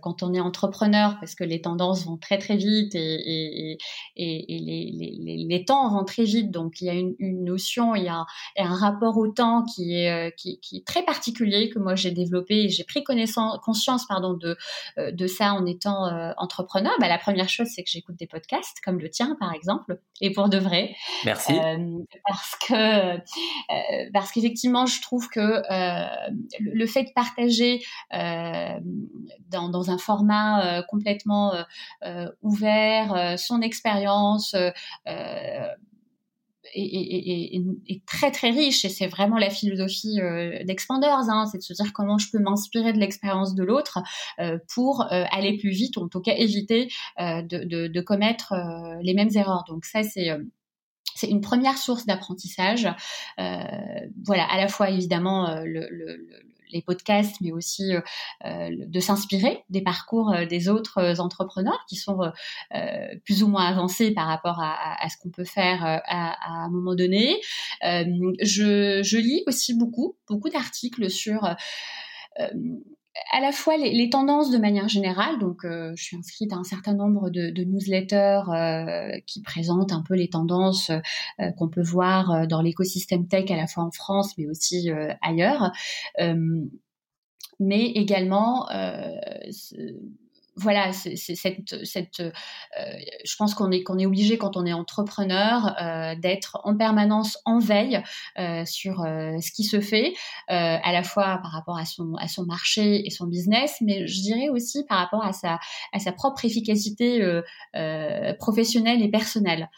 [0.00, 3.78] quand on est entrepreneur, parce que les tendances vont très très vite et, et,
[4.16, 6.50] et, et les, les, les, temps vont très vite.
[6.50, 8.24] Donc il y a une, une notion, il y a
[8.58, 12.64] un, rapport au temps qui est qui, qui est très particulier que moi j'ai développé
[12.64, 14.56] et j'ai pris connaissance, conscience pardon de
[14.98, 16.06] de ça en étant
[16.38, 16.92] entrepreneur.
[17.00, 19.79] Bah, la première chose, c'est que j'écoute des podcasts comme le tien par exemple,
[20.20, 20.94] et pour de vrai.
[21.24, 21.52] Merci.
[21.52, 29.68] Euh, parce que euh, parce qu'effectivement, je trouve que euh, le, fait de partager dans,
[29.68, 31.52] dans, un format complètement
[32.42, 34.54] ouvert son expérience
[36.74, 41.72] est, très très riche et c'est vraiment la philosophie euh, d'Expanders, hein, c'est de se
[41.72, 43.98] dire comment je peux m'inspirer de l'expérience de l'autre
[44.38, 48.54] euh, pour euh, aller plus vite ou en tout cas éviter de, de, commettre
[49.02, 49.64] les mêmes erreurs.
[49.68, 50.30] Donc ça c'est
[51.14, 52.88] c'est une première source d'apprentissage.
[53.36, 55.86] voilà, à la fois évidemment le,
[56.72, 58.00] les podcasts, mais aussi euh,
[58.44, 62.20] euh, de s'inspirer des parcours euh, des autres entrepreneurs qui sont
[63.24, 67.40] plus ou moins avancés par rapport à, ce qu'on peut faire à, un moment donné.
[67.82, 71.48] Je, je, lis aussi beaucoup, beaucoup d'articles sur
[73.32, 76.94] à la fois les, tendances de manière générale, donc je suis inscrite à un certain
[76.94, 78.42] nombre de, newsletters
[79.26, 80.90] qui présentent un peu les tendances
[81.56, 84.90] qu'on peut voir dans l'écosystème tech à la fois en France mais aussi
[85.22, 85.72] ailleurs,
[87.58, 88.68] mais également
[90.56, 92.32] voilà, c'est cette, cette euh,
[93.24, 97.38] je pense qu'on est qu'on est obligé quand on est entrepreneur euh, d'être en permanence
[97.44, 98.02] en veille
[98.38, 100.14] euh, sur ce qui se fait,
[100.48, 104.20] à la fois par rapport à son à son marché et son business, mais je
[104.20, 105.58] dirais aussi par rapport à sa
[105.92, 107.20] à sa propre efficacité
[108.38, 109.70] professionnelle et personnelle.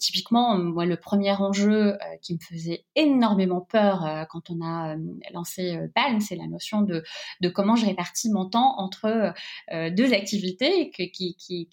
[0.00, 4.96] typiquement, moi, le premier enjeu qui me faisait énormément peur quand on a
[5.32, 7.02] lancé Palm, c'est la notion de
[7.40, 9.23] de comment je répartis mon temps entre
[9.72, 11.68] euh, deux activités qui, qui,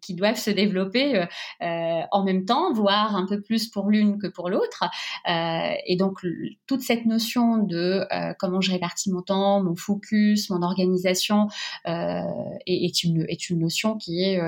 [0.00, 1.26] qui, doivent se développer euh,
[1.62, 4.84] euh, en même temps, voire un peu plus pour l'une que pour l'autre.
[5.26, 6.24] et donc,
[6.66, 8.06] toute cette notion de
[8.38, 11.48] comment je répartis mon temps, mon focus, mon organisation
[11.86, 14.40] est, une, est une notion qui est,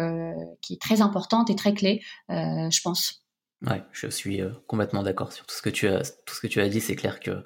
[0.60, 3.23] qui est très importante et très clé, je pense.
[3.62, 6.46] Ouais, je suis euh, complètement d'accord sur tout ce que tu as, tout ce que
[6.46, 6.80] tu as dit.
[6.80, 7.44] C'est clair que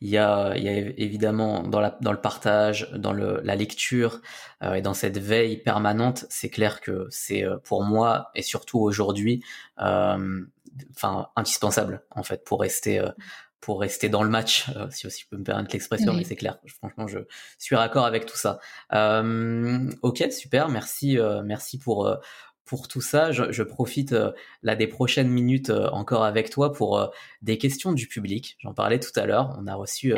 [0.00, 3.56] il y a, il y a évidemment dans la, dans le partage, dans le, la
[3.56, 4.20] lecture
[4.62, 8.78] euh, et dans cette veille permanente, c'est clair que c'est euh, pour moi et surtout
[8.78, 9.42] aujourd'hui,
[9.76, 13.02] enfin indispensable en fait pour rester
[13.60, 16.58] pour rester dans le match, si aussi je peux me permettre l'expression, mais c'est clair.
[16.78, 17.18] Franchement, je
[17.58, 18.60] suis raccord avec tout ça.
[20.02, 22.16] ok, super, merci, merci pour
[22.66, 24.32] pour tout ça, je, profite euh,
[24.64, 27.06] là des prochaines minutes euh, encore avec toi pour euh,
[27.40, 28.56] des questions du public.
[28.58, 29.56] J'en parlais tout à l'heure.
[29.58, 30.12] On a reçu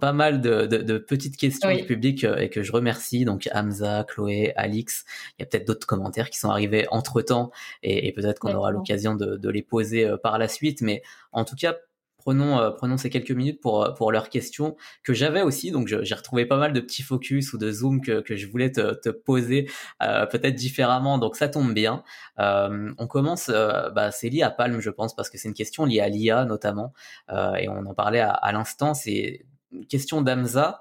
[0.00, 3.24] pas mal de, petites questions du public et que je remercie.
[3.24, 5.04] Donc Hamza, Chloé, Alix.
[5.38, 7.50] Il y a peut-être d'autres commentaires qui sont arrivés entre temps
[7.82, 10.82] et, peut-être qu'on aura l'occasion de, de, les poser par la suite.
[10.82, 11.74] Mais en tout cas,
[12.20, 15.70] prenons, euh, prenons ces quelques minutes pour, euh, pour leurs questions que j'avais aussi.
[15.70, 18.70] Donc, j'ai retrouvé pas mal de petits focus ou de zoom que, que je voulais
[18.70, 19.68] te, te poser
[20.02, 21.18] euh, peut-être différemment.
[21.18, 22.04] Donc, ça tombe bien.
[22.38, 26.00] on commence, bah, c'est lié à Palm, je pense, parce que c'est une question liée
[26.00, 26.92] à l'IA notamment.
[27.30, 28.94] et on en parlait à, l'instant.
[28.94, 29.44] C'est
[29.88, 30.80] question d'Amza.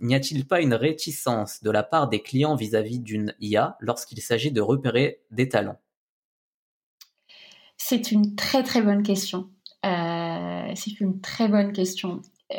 [0.00, 4.52] N'y a-t-il pas une réticence de la part des clients vis-à-vis d'une IA lorsqu'il s'agit
[4.52, 5.78] de repérer des talents?
[7.84, 9.50] C'est une très très bonne question.
[9.84, 12.22] Euh, c'est une très bonne question.
[12.52, 12.56] Euh,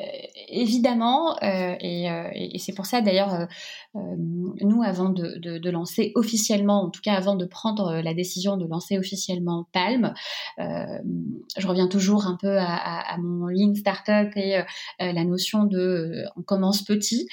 [0.49, 3.47] évidemment, euh, et, c'est pour ça d'ailleurs,
[3.93, 8.97] nous, avant de, lancer officiellement, en tout cas avant de prendre la décision de lancer
[8.97, 10.13] officiellement Palm,
[10.57, 14.61] je reviens toujours un peu à, mon Lean Startup et
[14.99, 17.27] la notion de on commence petit.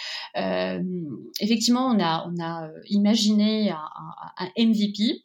[1.40, 5.24] effectivement, on a, on a imaginé un MVP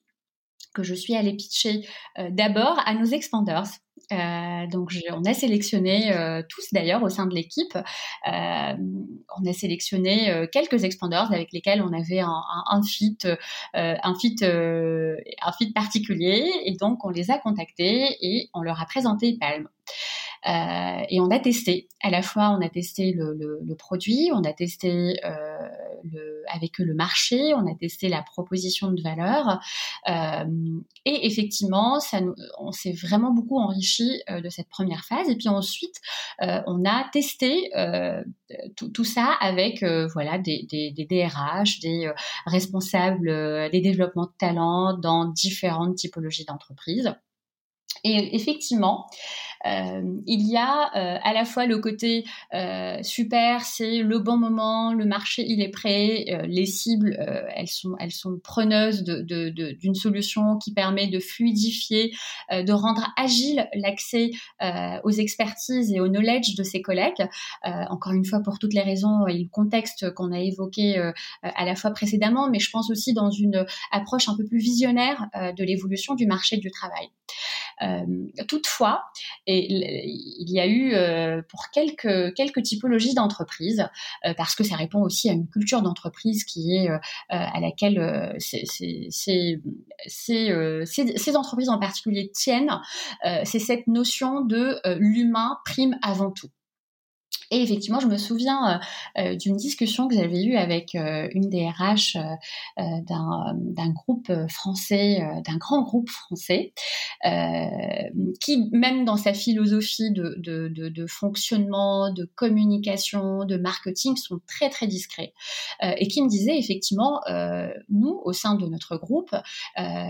[0.73, 1.85] que je suis allée pitcher
[2.31, 3.65] d'abord à nos expanders
[4.11, 8.73] euh, donc on a sélectionné euh, tous d'ailleurs au sein de l'équipe, euh,
[9.37, 13.17] on a sélectionné quelques expanders avec lesquels on avait un, un, fit,
[13.73, 18.85] un fit, un fit particulier et donc on les a contactés et on leur a
[18.85, 19.67] présenté Palm.
[20.45, 21.87] et on a testé.
[22.01, 25.19] À la fois, on a testé le, produit, on a testé
[26.03, 29.59] le, avec le marché, on a testé la proposition de valeur
[30.07, 35.29] et effectivement, ça nous, on s'est vraiment beaucoup enrichi de cette première phase.
[35.29, 35.95] Et puis ensuite,
[36.39, 37.71] on a testé
[38.75, 42.11] tout, tout, ça avec voilà des, des, des, DRH, des
[42.45, 47.15] responsables des développements de talent dans différentes typologies d'entreprises.
[48.03, 52.23] Et effectivement, euh, il y a euh, à la fois le côté
[52.53, 57.17] euh, super, c'est le bon moment, le marché il est prêt, les cibles
[57.55, 62.13] elles sont elles sont preneuses d'une de, de, solution qui permet de fluidifier,
[62.51, 64.31] de rendre agile l'accès
[65.03, 67.27] aux expertises et au knowledge de ses collègues.
[67.63, 70.97] encore une fois pour toutes les raisons et le contexte qu'on a évoqué
[71.41, 75.27] à la fois précédemment, mais je pense aussi dans une approche un peu plus visionnaire
[75.35, 77.09] de l'évolution du marché du travail.
[78.47, 79.03] Toutefois,
[79.47, 83.87] et il y a eu euh, pour quelques, quelques typologies d'entreprises,
[84.25, 86.97] euh, parce que ça répond aussi à une culture d'entreprise qui est euh,
[87.29, 89.61] à laquelle ces
[91.35, 92.79] entreprises en particulier tiennent,
[93.43, 96.49] c'est cette notion de l'humain prime avant tout.
[97.51, 98.79] Et effectivement, je me souviens
[99.17, 102.17] euh, euh, d'une discussion que j'avais eue avec euh, une des RH
[102.77, 106.73] d'un groupe français, d'un grand groupe français,
[108.41, 114.39] qui, même dans sa philosophie de, de, de, de, fonctionnement, de communication, de marketing, sont
[114.47, 115.33] très très discrets.
[115.81, 117.21] et qui me disait effectivement,
[117.89, 119.35] nous, au sein de notre groupe,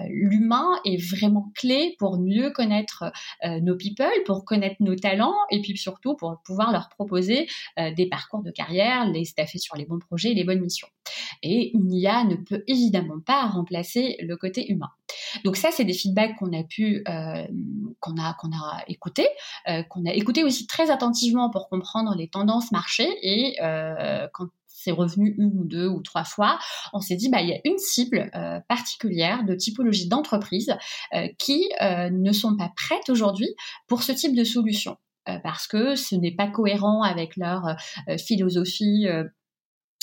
[0.10, 3.12] l'humain est vraiment clé pour mieux connaître
[3.44, 7.25] nos people, pour connaître nos talents, et puis surtout pour pouvoir leur proposer
[7.80, 10.88] euh, des parcours de carrière, les staffer sur les bons projets, les bonnes missions.
[11.44, 14.90] Et une IA ne peut évidemment pas remplacer le côté humain.
[15.44, 17.46] Donc ça, c'est des feedbacks qu'on a pu, euh,
[18.00, 18.50] qu'on a, qu'on
[18.88, 19.28] écouté,
[19.68, 23.08] euh, qu'on a écouté aussi très attentivement pour comprendre les tendances marché.
[23.22, 23.58] Et
[24.34, 26.60] quand c'est revenu une ou deux ou trois fois,
[26.94, 28.30] on s'est dit bah il y a une cible
[28.68, 30.76] particulière de typologie d'entreprise
[31.38, 33.50] qui ne sont pas prêtes aujourd'hui
[33.88, 34.98] pour ce type de solution.
[35.30, 37.68] Euh, parce que ce n'est pas cohérent avec leur
[38.10, 39.08] euh, philosophie.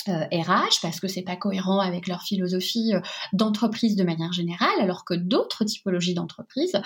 [0.09, 2.93] RH parce que c'est pas cohérent avec leur philosophie
[3.33, 6.77] d'entreprise de manière générale, alors que d'autres typologies d'entreprises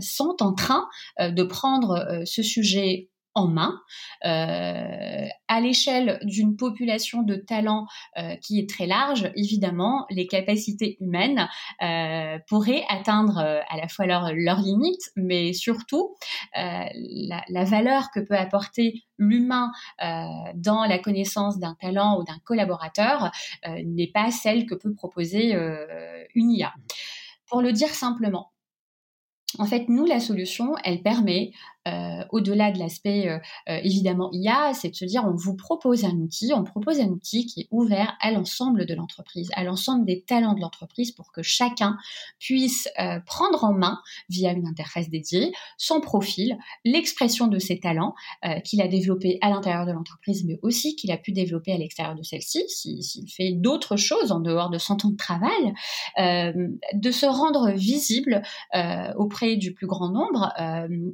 [0.00, 0.88] sont en train
[1.20, 3.80] de prendre ce sujet en main
[4.24, 7.86] euh, à l'échelle d'une population de talents
[8.18, 9.30] euh, qui est très large.
[9.36, 11.48] Évidemment, les capacités humaines
[11.82, 16.16] euh, pourraient atteindre à la fois leurs leur limites, mais surtout
[16.54, 19.70] la, la, valeur que peut apporter l'humain
[20.54, 23.30] dans la connaissance d'un talent ou d'un collaborateur
[23.84, 25.54] n'est pas celle que peut proposer
[26.34, 26.72] une IA.
[27.46, 28.52] Pour le dire simplement,
[29.58, 31.52] en fait, nous, la solution, elle permet
[31.88, 36.04] euh, au-delà de l'aspect euh, euh, évidemment IA, c'est de se dire on vous propose
[36.04, 40.04] un outil, on propose un outil qui est ouvert à l'ensemble de l'entreprise, à l'ensemble
[40.04, 41.96] des talents de l'entreprise pour que chacun
[42.38, 42.88] puisse
[43.26, 48.14] prendre en main via une interface dédiée son profil, l'expression de ses talents
[48.64, 52.14] qu'il a développé à l'intérieur de l'entreprise, mais aussi qu'il a pu développer à l'extérieur
[52.14, 55.74] de celle-ci, s'il fait d'autres choses en dehors de son temps de travail,
[56.18, 58.42] de se rendre visible
[59.16, 60.52] auprès du plus grand nombre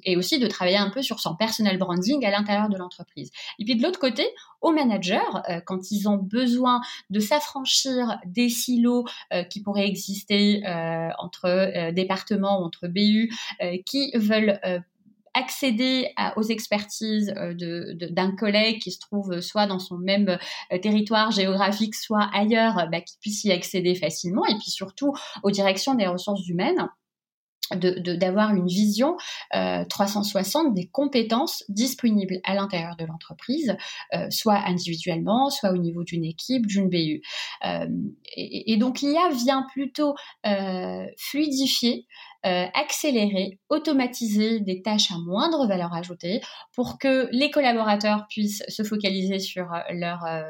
[0.04, 3.30] et aussi de travailler un peu sur son personal branding à l'intérieur de l'entreprise.
[3.58, 4.26] Et puis de l'autre côté,
[4.64, 10.62] aux managers, euh, quand ils ont besoin de s'affranchir des silos euh, qui pourraient exister
[10.66, 13.30] euh, entre départements ou entre BU,
[13.84, 14.60] qui veulent
[15.34, 20.38] accéder aux expertises d'un collègue qui se trouve soit dans son même
[20.82, 25.12] territoire géographique, soit ailleurs, bah, qui puisse y accéder facilement, et puis surtout
[25.42, 26.88] aux directions des ressources humaines
[27.72, 29.16] d'avoir une vision
[29.52, 33.76] 360 euh, des compétences disponibles à l'intérieur de l'entreprise,
[34.14, 37.22] euh, soit individuellement, soit au niveau d'une équipe, d'une BU.
[37.64, 37.86] Euh,
[38.36, 40.14] et, et, donc l'IA vient plutôt
[41.16, 42.06] fluidifier
[42.46, 46.42] euh, accélérer, automatiser des tâches à moindre valeur ajoutée
[46.74, 50.42] pour que les collaborateurs puissent se focaliser sur euh, leur, euh,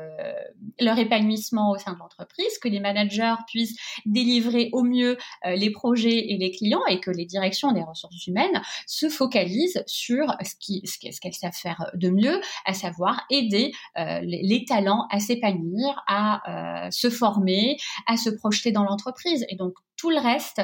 [0.80, 3.76] leur épanouissement au sein de l'entreprise, que les managers puissent
[4.06, 8.60] délivrer au mieux les projets et les clients et que les directions des ressources humaines
[8.88, 10.54] se focalisent sur ce
[11.00, 16.02] qu'elles ce qu'elles savent faire de mieux, à savoir aider les, les, talents à s'épanouir,
[16.08, 17.76] à se former,
[18.06, 19.44] à se projeter dans l'entreprise.
[19.48, 20.60] Et donc tout le reste,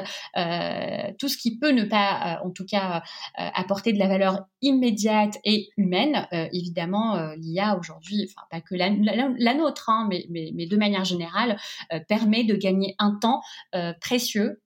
[1.21, 3.03] tout ce qui peut ne pas, en tout cas,
[3.35, 8.89] apporter de la valeur immédiate et humaine, évidemment, l'IA aujourd'hui, enfin pas que la,
[9.53, 11.57] nôtre, hein, mais, mais, mais, de manière générale,
[12.07, 13.41] permet de gagner un temps
[14.01, 14.63] précieux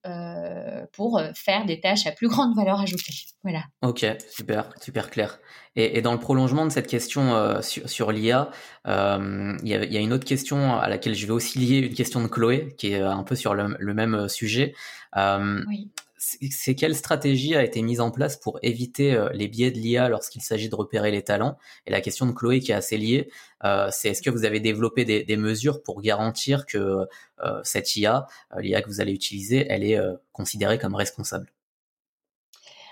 [0.93, 3.13] pour faire des tâches à plus grande valeur ajoutée.
[3.43, 3.63] Voilà.
[3.81, 5.39] Ok, super, super clair.
[5.75, 8.49] Et, et dans le prolongement de cette question sur, sur l'IA,
[8.85, 12.21] il y, y, a une autre question à laquelle je vais aussi lier une question
[12.21, 14.73] de Chloé, qui est un peu sur le, le même sujet.
[15.17, 19.77] Oui c'est quelle stratégie a été mise en place pour éviter euh, les biais de
[19.77, 21.57] l'IA lorsqu'il s'agit de repérer les talents?
[21.85, 23.29] Et la question de Chloé qui est assez liée,
[23.63, 27.05] euh, c'est est-ce que vous avez développé des, mesures pour garantir que
[27.43, 29.99] euh, cette IA, l'IA que vous allez utiliser, elle est
[30.31, 31.54] considérée comme responsable?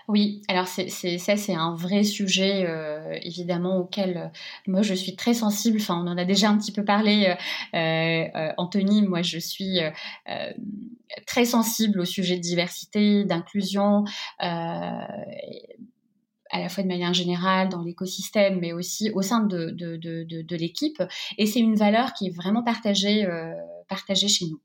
[0.07, 4.27] Oui, alors c'est, ça, c'est un vrai sujet euh, évidemment auquel euh,
[4.67, 5.77] moi je suis très sensible.
[5.79, 7.35] Enfin, on en a déjà un petit peu parlé,
[7.73, 9.01] euh, Anthony.
[9.01, 9.79] Moi, je suis
[11.25, 14.03] très sensible au sujet de diversité, d'inclusion
[16.53, 20.23] à la fois de manière générale dans l'écosystème, mais aussi au sein de, de, de,
[20.23, 21.01] de, l'équipe.
[21.39, 23.53] Et c'est une valeur qui est vraiment partagée, euh,
[23.93, 24.59] partagée chez nous.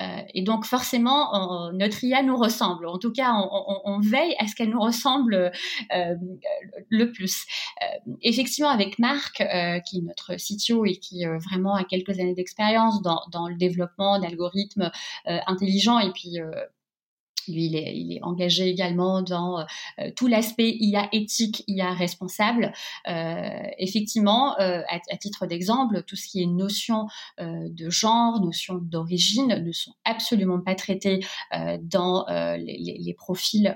[0.00, 2.86] Euh, et donc forcément, notre IA nous ressemble.
[2.88, 5.52] En tout cas, on, on, veille à ce qu'elle nous ressemble
[5.94, 6.14] euh,
[6.90, 7.44] le plus.
[7.82, 9.36] Euh, effectivement, avec Marc,
[9.86, 14.18] qui est notre CTO et qui vraiment a quelques années d'expérience dans, dans, le développement
[14.18, 14.90] d'algorithmes
[15.24, 16.38] intelligents et puis
[17.52, 22.72] lui, il est, engagé également dans euh, tout l'aspect IA éthique, IA responsable.
[23.08, 27.06] Euh, effectivement, euh, à, titre d'exemple, tout ce qui est notion
[27.40, 31.20] euh, de genre, notion d'origine, ne sont absolument pas traités
[31.54, 32.26] euh, dans
[32.58, 33.74] les, profils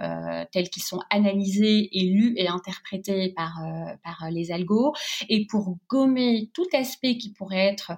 [0.52, 4.92] tels qu'ils sont analysés et lus et interprétés par, les algos.
[5.28, 7.92] Et pour gommer tout aspect qui pourrait être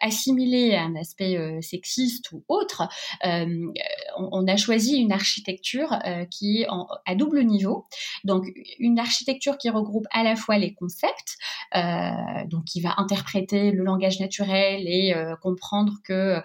[0.00, 2.88] assimilé à un aspect sexiste ou autre,
[3.24, 6.68] on a choisi une architecture euh, qui est
[7.06, 7.86] à double niveau.
[8.24, 8.44] Donc
[8.78, 11.36] une architecture qui regroupe à la fois les concepts,
[11.74, 12.10] euh,
[12.46, 16.40] donc qui va interpréter le langage naturel et euh, comprendre que,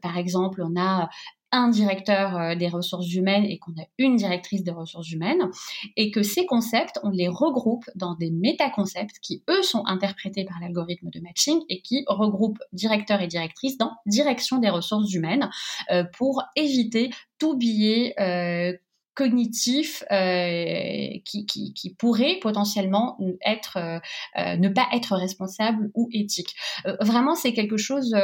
[0.00, 1.08] par exemple, on a
[1.52, 5.50] un directeur euh, des ressources humaines et qu'on a une directrice des ressources humaines,
[5.96, 10.58] et que ces concepts, on les regroupe dans des métaconcepts qui, eux, sont interprétés par
[10.60, 15.50] l'algorithme de matching et qui regroupent directeur et directrice dans direction des ressources humaines
[15.90, 18.72] euh, pour éviter tout biais euh,
[19.14, 24.00] cognitif qui, qui, qui, pourrait potentiellement être
[24.38, 26.56] ne pas être responsable ou éthique.
[27.02, 28.14] vraiment, c'est quelque chose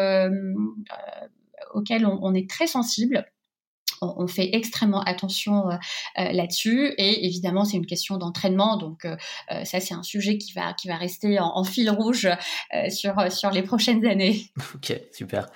[1.74, 3.24] auquel on, est très sensible.
[4.00, 5.74] On, fait extrêmement attention euh,
[6.18, 6.94] euh, là-dessus.
[6.98, 8.76] Et évidemment c'est une question d'entraînement.
[8.76, 9.16] Donc euh,
[9.64, 12.28] ça c'est un sujet qui va qui va rester en, fil rouge
[12.90, 14.42] sur sur les prochaines années.
[14.74, 15.46] Ok super.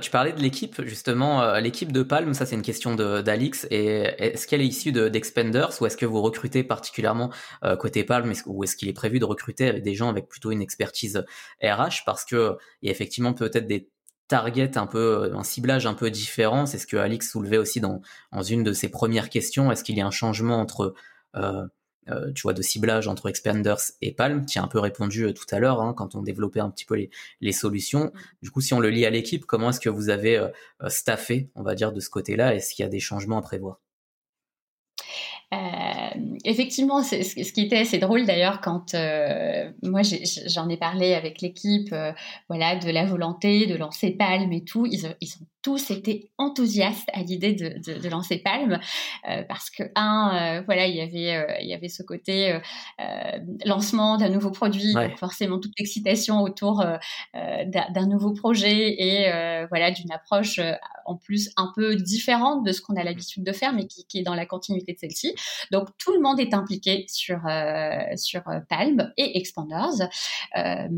[0.00, 3.66] tu parlais de l'équipe justement l'équipe de Palm ça c'est une question d'Alix.
[3.70, 7.30] Est-ce qu'elle est issue d'Expenders ou est-ce que vous recrutez particulièrement
[7.78, 8.32] côté Palm?
[8.46, 11.24] Ou est-ce qu'il est prévu de recruter des gens avec plutôt une expertise
[11.62, 13.90] RH parce que il y a effectivement peut-être des
[14.32, 16.64] target un peu, euh, un ciblage un peu différent.
[16.64, 18.00] C'est ce que Alix soulevait aussi dans,
[18.48, 19.70] une de ses premières questions.
[19.70, 20.94] Est-ce qu'il y a un changement entre,
[21.36, 21.66] euh,
[22.08, 25.44] euh, tu vois, de ciblage entre Expanders et Palm Tu as un peu répondu tout
[25.50, 27.08] à l'heure hein, quand on développait un petit peu
[27.42, 28.10] les, solutions.
[28.40, 30.42] Du coup, si on le lit à l'équipe, comment est-ce que vous avez
[30.88, 32.54] staffé, on va dire, de ce côté-là?
[32.54, 33.80] Est-ce qu'il y a des changements à prévoir?
[35.52, 40.00] Euh, effectivement, ce, ce qui était assez drôle d'ailleurs quand euh, moi
[40.46, 42.12] j'en ai, parlé avec l'équipe, euh,
[42.48, 44.86] voilà, de la volonté de lancer Palm et tout.
[44.86, 48.78] Ils, ils ont tous été enthousiastes à l'idée de, de, de, lancer Palm
[49.48, 52.58] parce que un, voilà, il y avait il y avait ce côté
[53.64, 56.84] lancement d'un nouveau produit, donc forcément toute l'excitation autour
[57.34, 60.60] d'un nouveau projet et voilà d'une approche
[61.04, 64.18] en plus un peu différente de ce qu'on a l'habitude de faire, mais qui, qui
[64.18, 65.34] est dans la continuité de celle-ci.
[65.70, 70.08] Donc tout le monde est impliqué sur euh, sur euh, Palm et Expanders
[70.56, 70.88] euh,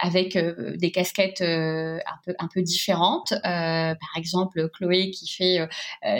[0.00, 3.32] avec des casquettes un peu un peu différentes.
[4.00, 5.68] Par exemple, Chloé qui fait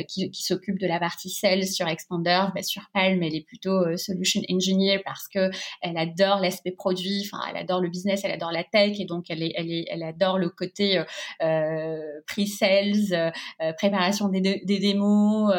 [0.08, 3.96] qui, qui s'occupe de la partie sales sur Expanders, bah, sur Palm elle est plutôt
[3.96, 5.50] solution engineer parce que
[5.82, 9.26] elle adore l'aspect produit, enfin elle adore le business, elle adore la tech et donc
[9.30, 11.02] elle est elle est elle adore le côté
[11.38, 13.32] pre-sales,
[13.76, 15.52] préparation des, des démos,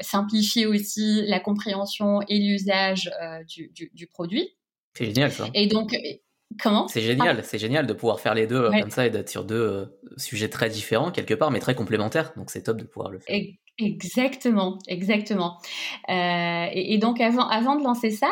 [0.00, 4.56] simplifier aussi la compréhension et l'usage euh, du, du, produit.
[4.94, 5.48] C'est génial ça.
[5.54, 5.94] Et donc,
[6.58, 6.88] comment?
[6.88, 9.54] C'est génial, c'est génial de pouvoir faire les deux comme ça et d'être sur deux
[9.56, 9.86] euh,
[10.16, 12.32] sujets très différents quelque part, mais très complémentaires.
[12.36, 13.36] Donc c'est top de pouvoir le faire.
[13.80, 15.56] Exactement, exactement.
[16.10, 18.28] Euh, et, donc avant, avant de lancer ça,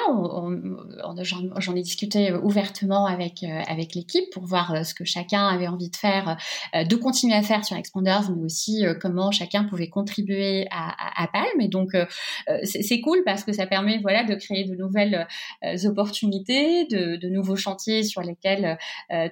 [1.22, 5.68] j'en ai discuté ouvertement avec euh, avec l'équipe pour voir euh, ce que chacun avait
[5.68, 6.36] envie de faire,
[6.74, 11.61] de continuer à faire sur Expanders, mais aussi comment chacun pouvait contribuer à, à, Palm.
[11.61, 11.90] Et donc
[12.64, 15.26] c'est cool parce que ça permet voilà de créer de nouvelles
[15.84, 18.78] opportunités, de, de, nouveaux chantiers sur lesquels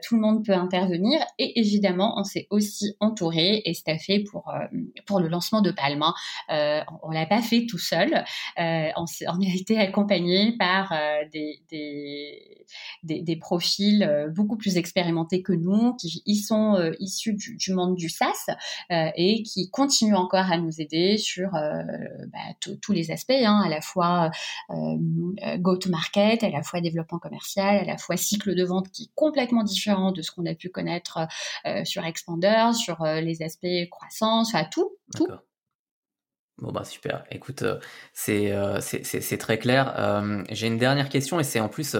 [0.02, 1.20] tout le monde peut intervenir.
[1.38, 4.52] Et évidemment, on s'est aussi entouré et staffé pour
[5.06, 6.05] pour le lancement de Palm.
[6.50, 8.24] Euh, on l'a pas fait tout seul.
[8.58, 11.60] Euh, on, a été accompagné par euh, des,
[13.40, 18.46] profils beaucoup plus expérimentés que nous, qui sont issus du, monde du SaaS
[18.90, 23.80] et qui continuent encore à nous aider sur bah, tous les aspects, hein, à la
[23.80, 24.30] fois
[25.58, 29.62] go-to-market, à la fois développement commercial, à la fois cycle de vente qui est complètement
[29.62, 31.28] différent de ce qu'on a pu connaître
[31.84, 35.28] sur Expander, sur les aspects croissance, à tout, tout.
[36.58, 37.22] Bon bah super.
[37.30, 37.78] Écoute, euh,
[38.14, 39.94] c'est euh, c'est très clair.
[39.98, 41.94] Euh, j'ai une dernière question et c'est en plus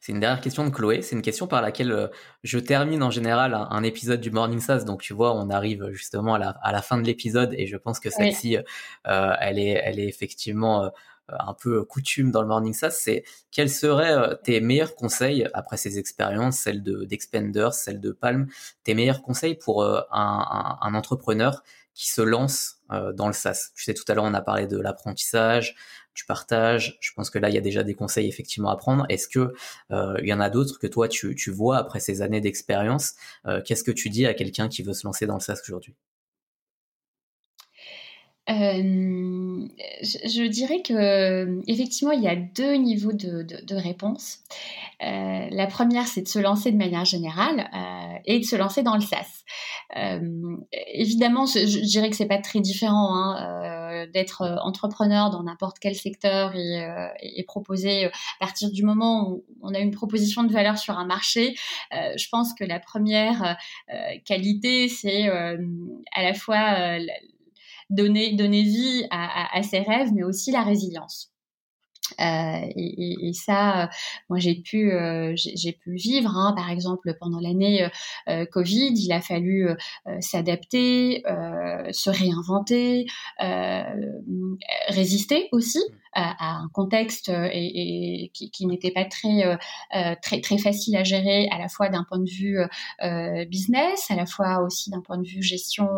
[0.00, 1.02] c'est une dernière question de Chloé.
[1.02, 2.10] C'est une question par laquelle
[2.42, 4.84] je termine en général un, épisode du Morning Sass.
[4.84, 7.76] Donc tu vois, on arrive justement à la, à la fin de l'épisode et je
[7.76, 8.56] pense que celle-ci,
[9.04, 10.90] elle est elle est effectivement
[11.28, 12.98] un peu coutume dans le Morning Sass.
[13.00, 18.48] C'est quels seraient tes meilleurs conseils après ces expériences, celles de d'Expenders, celles de Palm,
[18.82, 21.62] tes meilleurs conseils pour un, un, un entrepreneur
[21.94, 23.70] qui se lance dans le SaaS.
[23.76, 25.76] Tu sais, tout à l'heure, on a parlé de l'apprentissage,
[26.14, 26.98] du partage.
[27.00, 29.06] Je pense que là, il y a déjà des conseils effectivement à prendre.
[29.08, 29.54] Est-ce que
[29.90, 33.14] euh, il y en a d'autres que toi, tu, tu vois après ces années d'expérience
[33.46, 35.94] euh, Qu'est-ce que tu dis à quelqu'un qui veut se lancer dans le SaaS aujourd'hui?
[38.50, 39.68] Euh,
[40.02, 44.38] je, dirais que effectivement il y a deux niveaux de, réponse.
[45.02, 48.82] Euh, la première c'est de se lancer de manière générale euh, et de se lancer
[48.82, 49.44] dans le SaaS.
[50.92, 56.54] évidemment, je, dirais que c'est pas très différent hein, d'être entrepreneur dans n'importe quel secteur
[56.56, 56.86] et,
[57.22, 61.06] et, proposer à partir du moment où on a une proposition de valeur sur un
[61.06, 61.54] marché.
[61.92, 63.56] je pense que la première
[64.24, 66.98] qualité c'est à la fois
[67.90, 71.30] donner, donner vie à, ses rêves, mais aussi la résilience.
[72.20, 73.88] Euh, et, ça,
[74.28, 76.36] moi j'ai pu euh, j'ai pu vivre.
[76.36, 77.88] Hein, par exemple, pendant l'année
[78.28, 79.68] euh, Covid, il a fallu
[80.20, 81.22] s'adapter,
[81.92, 83.06] se réinventer,
[84.88, 85.80] résister aussi
[86.12, 87.48] à, un contexte euh,
[88.32, 89.56] qui, n'était pas très, euh,
[89.94, 92.58] euh, très facile à gérer, à la fois d'un point de vue
[93.48, 95.88] business, à la fois aussi d'un point de vue gestion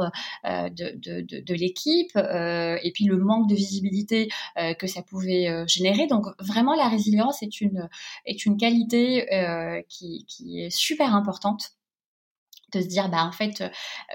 [0.45, 4.29] de, l'équipe, et puis le manque de visibilité
[4.79, 6.07] que ça pouvait générer.
[6.07, 7.89] Donc vraiment, la résilience est une
[8.27, 9.27] est une qualité
[9.89, 11.73] qui, qui est super importante
[12.73, 13.69] de se dire bah en fait euh,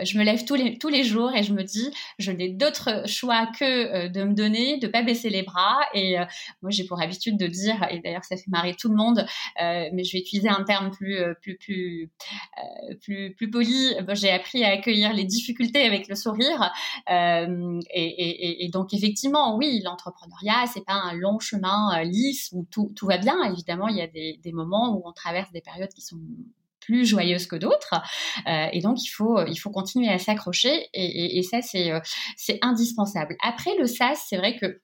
[0.04, 3.04] je me lève tous les tous les jours et je me dis je n'ai d'autre
[3.08, 5.80] choix que euh, de me donner de pas baisser les bras.
[5.94, 6.26] Et euh,
[6.62, 9.26] moi j'ai pour habitude de dire et d'ailleurs ça fait marrer tout le monde
[9.60, 12.10] mais je vais utiliser un terme plus plus plus
[13.02, 13.94] plus plus poli.
[14.14, 16.72] J'ai appris à accueillir les difficultés avec le sourire.
[17.10, 17.46] Et,
[17.94, 23.08] et, et, donc effectivement oui l'entrepreneuriat c'est pas un long chemin lisse où tout tout
[23.08, 23.42] va bien.
[23.52, 26.18] Évidemment il y a des des moments où on traverse des périodes qui sont
[26.88, 28.02] plus joyeuses que d'autres.
[28.48, 30.88] Euh, et donc, il faut, il faut continuer à s'accrocher.
[30.94, 32.00] Et, et, ça, c'est, euh,
[32.38, 33.36] c'est indispensable.
[33.44, 34.80] Après, le SaaS, c'est vrai que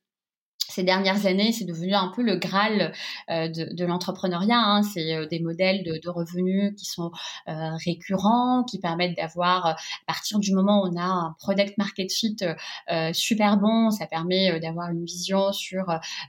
[0.70, 2.93] ces dernières années, c'est devenu un peu le graal
[3.30, 4.58] euh, de, de l'entrepreneuriat.
[4.58, 4.84] Hein.
[4.84, 7.12] C'est euh, des modèles de, de, revenus qui sont
[7.47, 9.76] euh, récurrents, qui permettent d'avoir, à
[10.08, 12.38] partir du moment où on a un product market fit
[13.14, 15.86] super bon, ça permet d'avoir une vision sur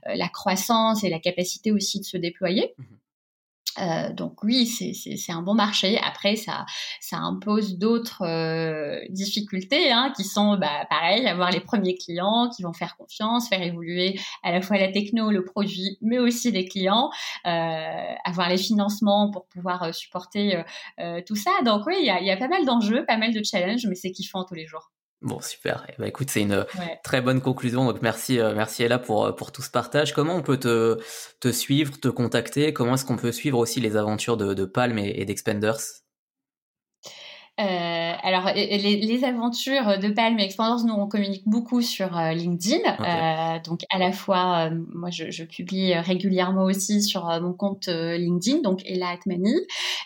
[0.06, 2.74] la croissance et la capacité aussi de se déployer.
[2.78, 2.84] Mmh
[3.78, 5.98] euh, donc oui, c'est un bon marché.
[5.98, 6.66] Après, ça,
[7.00, 12.62] ça impose d'autres euh, difficultés, hein, qui sont, bah, pareil, avoir les premiers clients qui
[12.62, 16.66] vont faire confiance, faire évoluer à la fois la techno, le produit, mais aussi les
[16.66, 17.10] clients,
[17.46, 20.62] euh, avoir les financements pour pouvoir euh, supporter
[21.00, 21.50] euh, tout ça.
[21.64, 23.94] Donc oui, il y a, y a pas mal d'enjeux, pas mal de challenges, mais
[23.94, 24.90] c'est kiffant tous les jours.
[25.24, 25.86] Bon, super.
[25.88, 26.66] Eh ben, écoute, c'est une
[27.02, 27.86] très bonne conclusion.
[27.86, 30.12] Donc, merci, euh, merci Ella pour, euh, pour tout ce partage.
[30.12, 30.98] Comment on peut te,
[31.40, 32.74] te suivre, te contacter?
[32.74, 36.03] Comment est-ce qu'on peut suivre aussi les aventures de, de Palm et, et d'Expenders?
[37.60, 42.32] Euh, alors, les, les, aventures de Palm et Expanders, nous, on communique beaucoup sur euh,
[42.32, 42.78] LinkedIn.
[42.84, 47.86] Euh, donc, à la fois, euh, moi, je, je, publie régulièrement aussi sur mon compte
[47.86, 49.54] LinkedIn, donc Ella Atmani.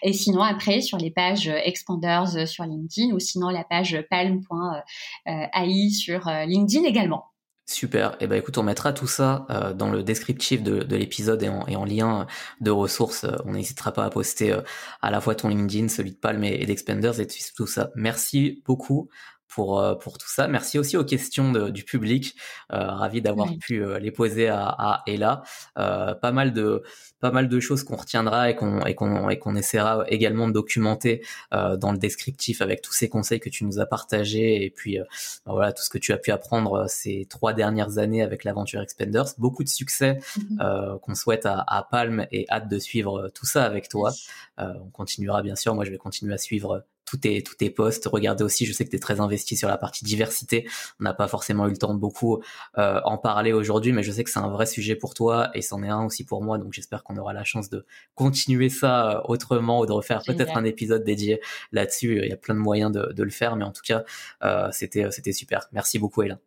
[0.02, 6.28] Et sinon, après, sur les pages Expanders sur LinkedIn ou sinon la page palm.ai sur
[6.46, 7.24] LinkedIn également.
[7.70, 8.12] Super.
[8.12, 11.42] Et eh ben écoute, on mettra tout ça euh, dans le descriptif de, de l'épisode
[11.42, 12.26] et en, et en, lien
[12.62, 13.26] de ressources.
[13.44, 14.62] On n'hésitera pas à poster euh,
[15.02, 17.90] à la fois ton LinkedIn, celui de Palm et, d'Expenders et tout ça.
[17.94, 19.10] Merci beaucoup
[19.48, 20.46] pour, euh, pour tout ça.
[20.46, 22.36] Merci aussi aux questions du public.
[22.72, 25.42] Euh, ravi d'avoir pu euh, les poser à, à Ella.
[25.78, 26.82] Euh, pas mal de
[27.20, 30.52] pas mal de choses qu'on retiendra et qu'on et qu'on et qu'on essaiera également de
[30.52, 34.98] documenter dans le descriptif avec tous ces conseils que tu nous as partagés et puis
[35.44, 38.80] bah voilà tout ce que tu as pu apprendre ces trois dernières années avec l'aventure
[38.80, 39.34] Expenders.
[39.36, 41.00] Beaucoup de succès mm-hmm.
[41.00, 44.12] qu'on souhaite à, à Palm et hâte de suivre tout ça avec toi.
[44.58, 45.74] on continuera bien sûr.
[45.74, 48.06] Moi, je vais continuer à suivre tous tes, tous tes posts.
[48.06, 50.68] Regardez aussi, je sais que tu es très investi sur la partie diversité.
[51.00, 52.42] On n'a pas forcément eu le temps de beaucoup
[52.76, 55.62] euh, en parler aujourd'hui, mais je sais que c'est un vrai sujet pour toi et
[55.62, 56.58] c'en est un aussi pour moi.
[56.58, 60.56] Donc j'espère qu'on aura la chance de continuer ça euh, autrement ou de refaire peut-être
[60.56, 61.40] un épisode dédié
[61.72, 62.20] là-dessus.
[62.22, 64.04] Il y a plein de moyens de, de le faire, mais en tout cas,
[64.42, 65.68] euh, c'était c'était super.
[65.72, 66.38] Merci beaucoup, Ella.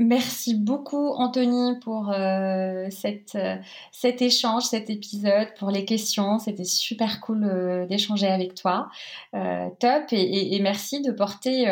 [0.00, 3.56] Merci beaucoup Anthony pour euh, cette, euh,
[3.92, 6.38] cet échange, cet épisode, pour les questions.
[6.38, 8.88] C'était super cool euh, d'échanger avec toi.
[9.32, 11.66] top et, et, merci de porter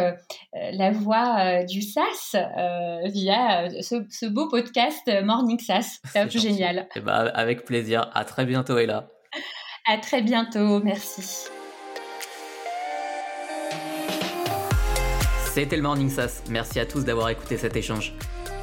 [0.53, 2.37] la voix du SAS
[3.07, 6.03] via ce, ce, beau podcast Morning SAS.
[6.13, 6.81] Top, génial.
[6.81, 8.11] Et eh bah, ben, avec plaisir.
[8.13, 9.09] À très bientôt Ella.
[9.87, 10.81] À très bientôt.
[10.81, 11.49] Merci.
[15.61, 16.45] C'était le Morning Sass.
[16.51, 18.15] Merci à tous d'avoir écouté cet échange.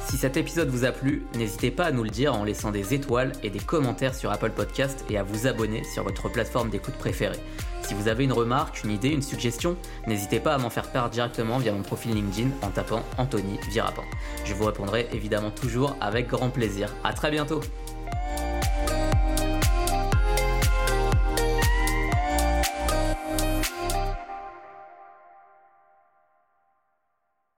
[0.08, 2.94] Si cet épisode vous a plu, n'hésitez pas à nous le dire en laissant des
[2.94, 6.94] étoiles et des commentaires sur Apple Podcast et à vous abonner sur votre plateforme d'écoute
[6.94, 7.38] préférée.
[7.82, 9.76] Si vous avez une remarque, une idée, une suggestion,
[10.06, 14.04] n'hésitez pas à m'en faire part directement via mon profil LinkedIn en tapant Anthony Virapin.
[14.46, 16.94] Je vous répondrai évidemment toujours avec grand plaisir.
[17.04, 17.60] À très bientôt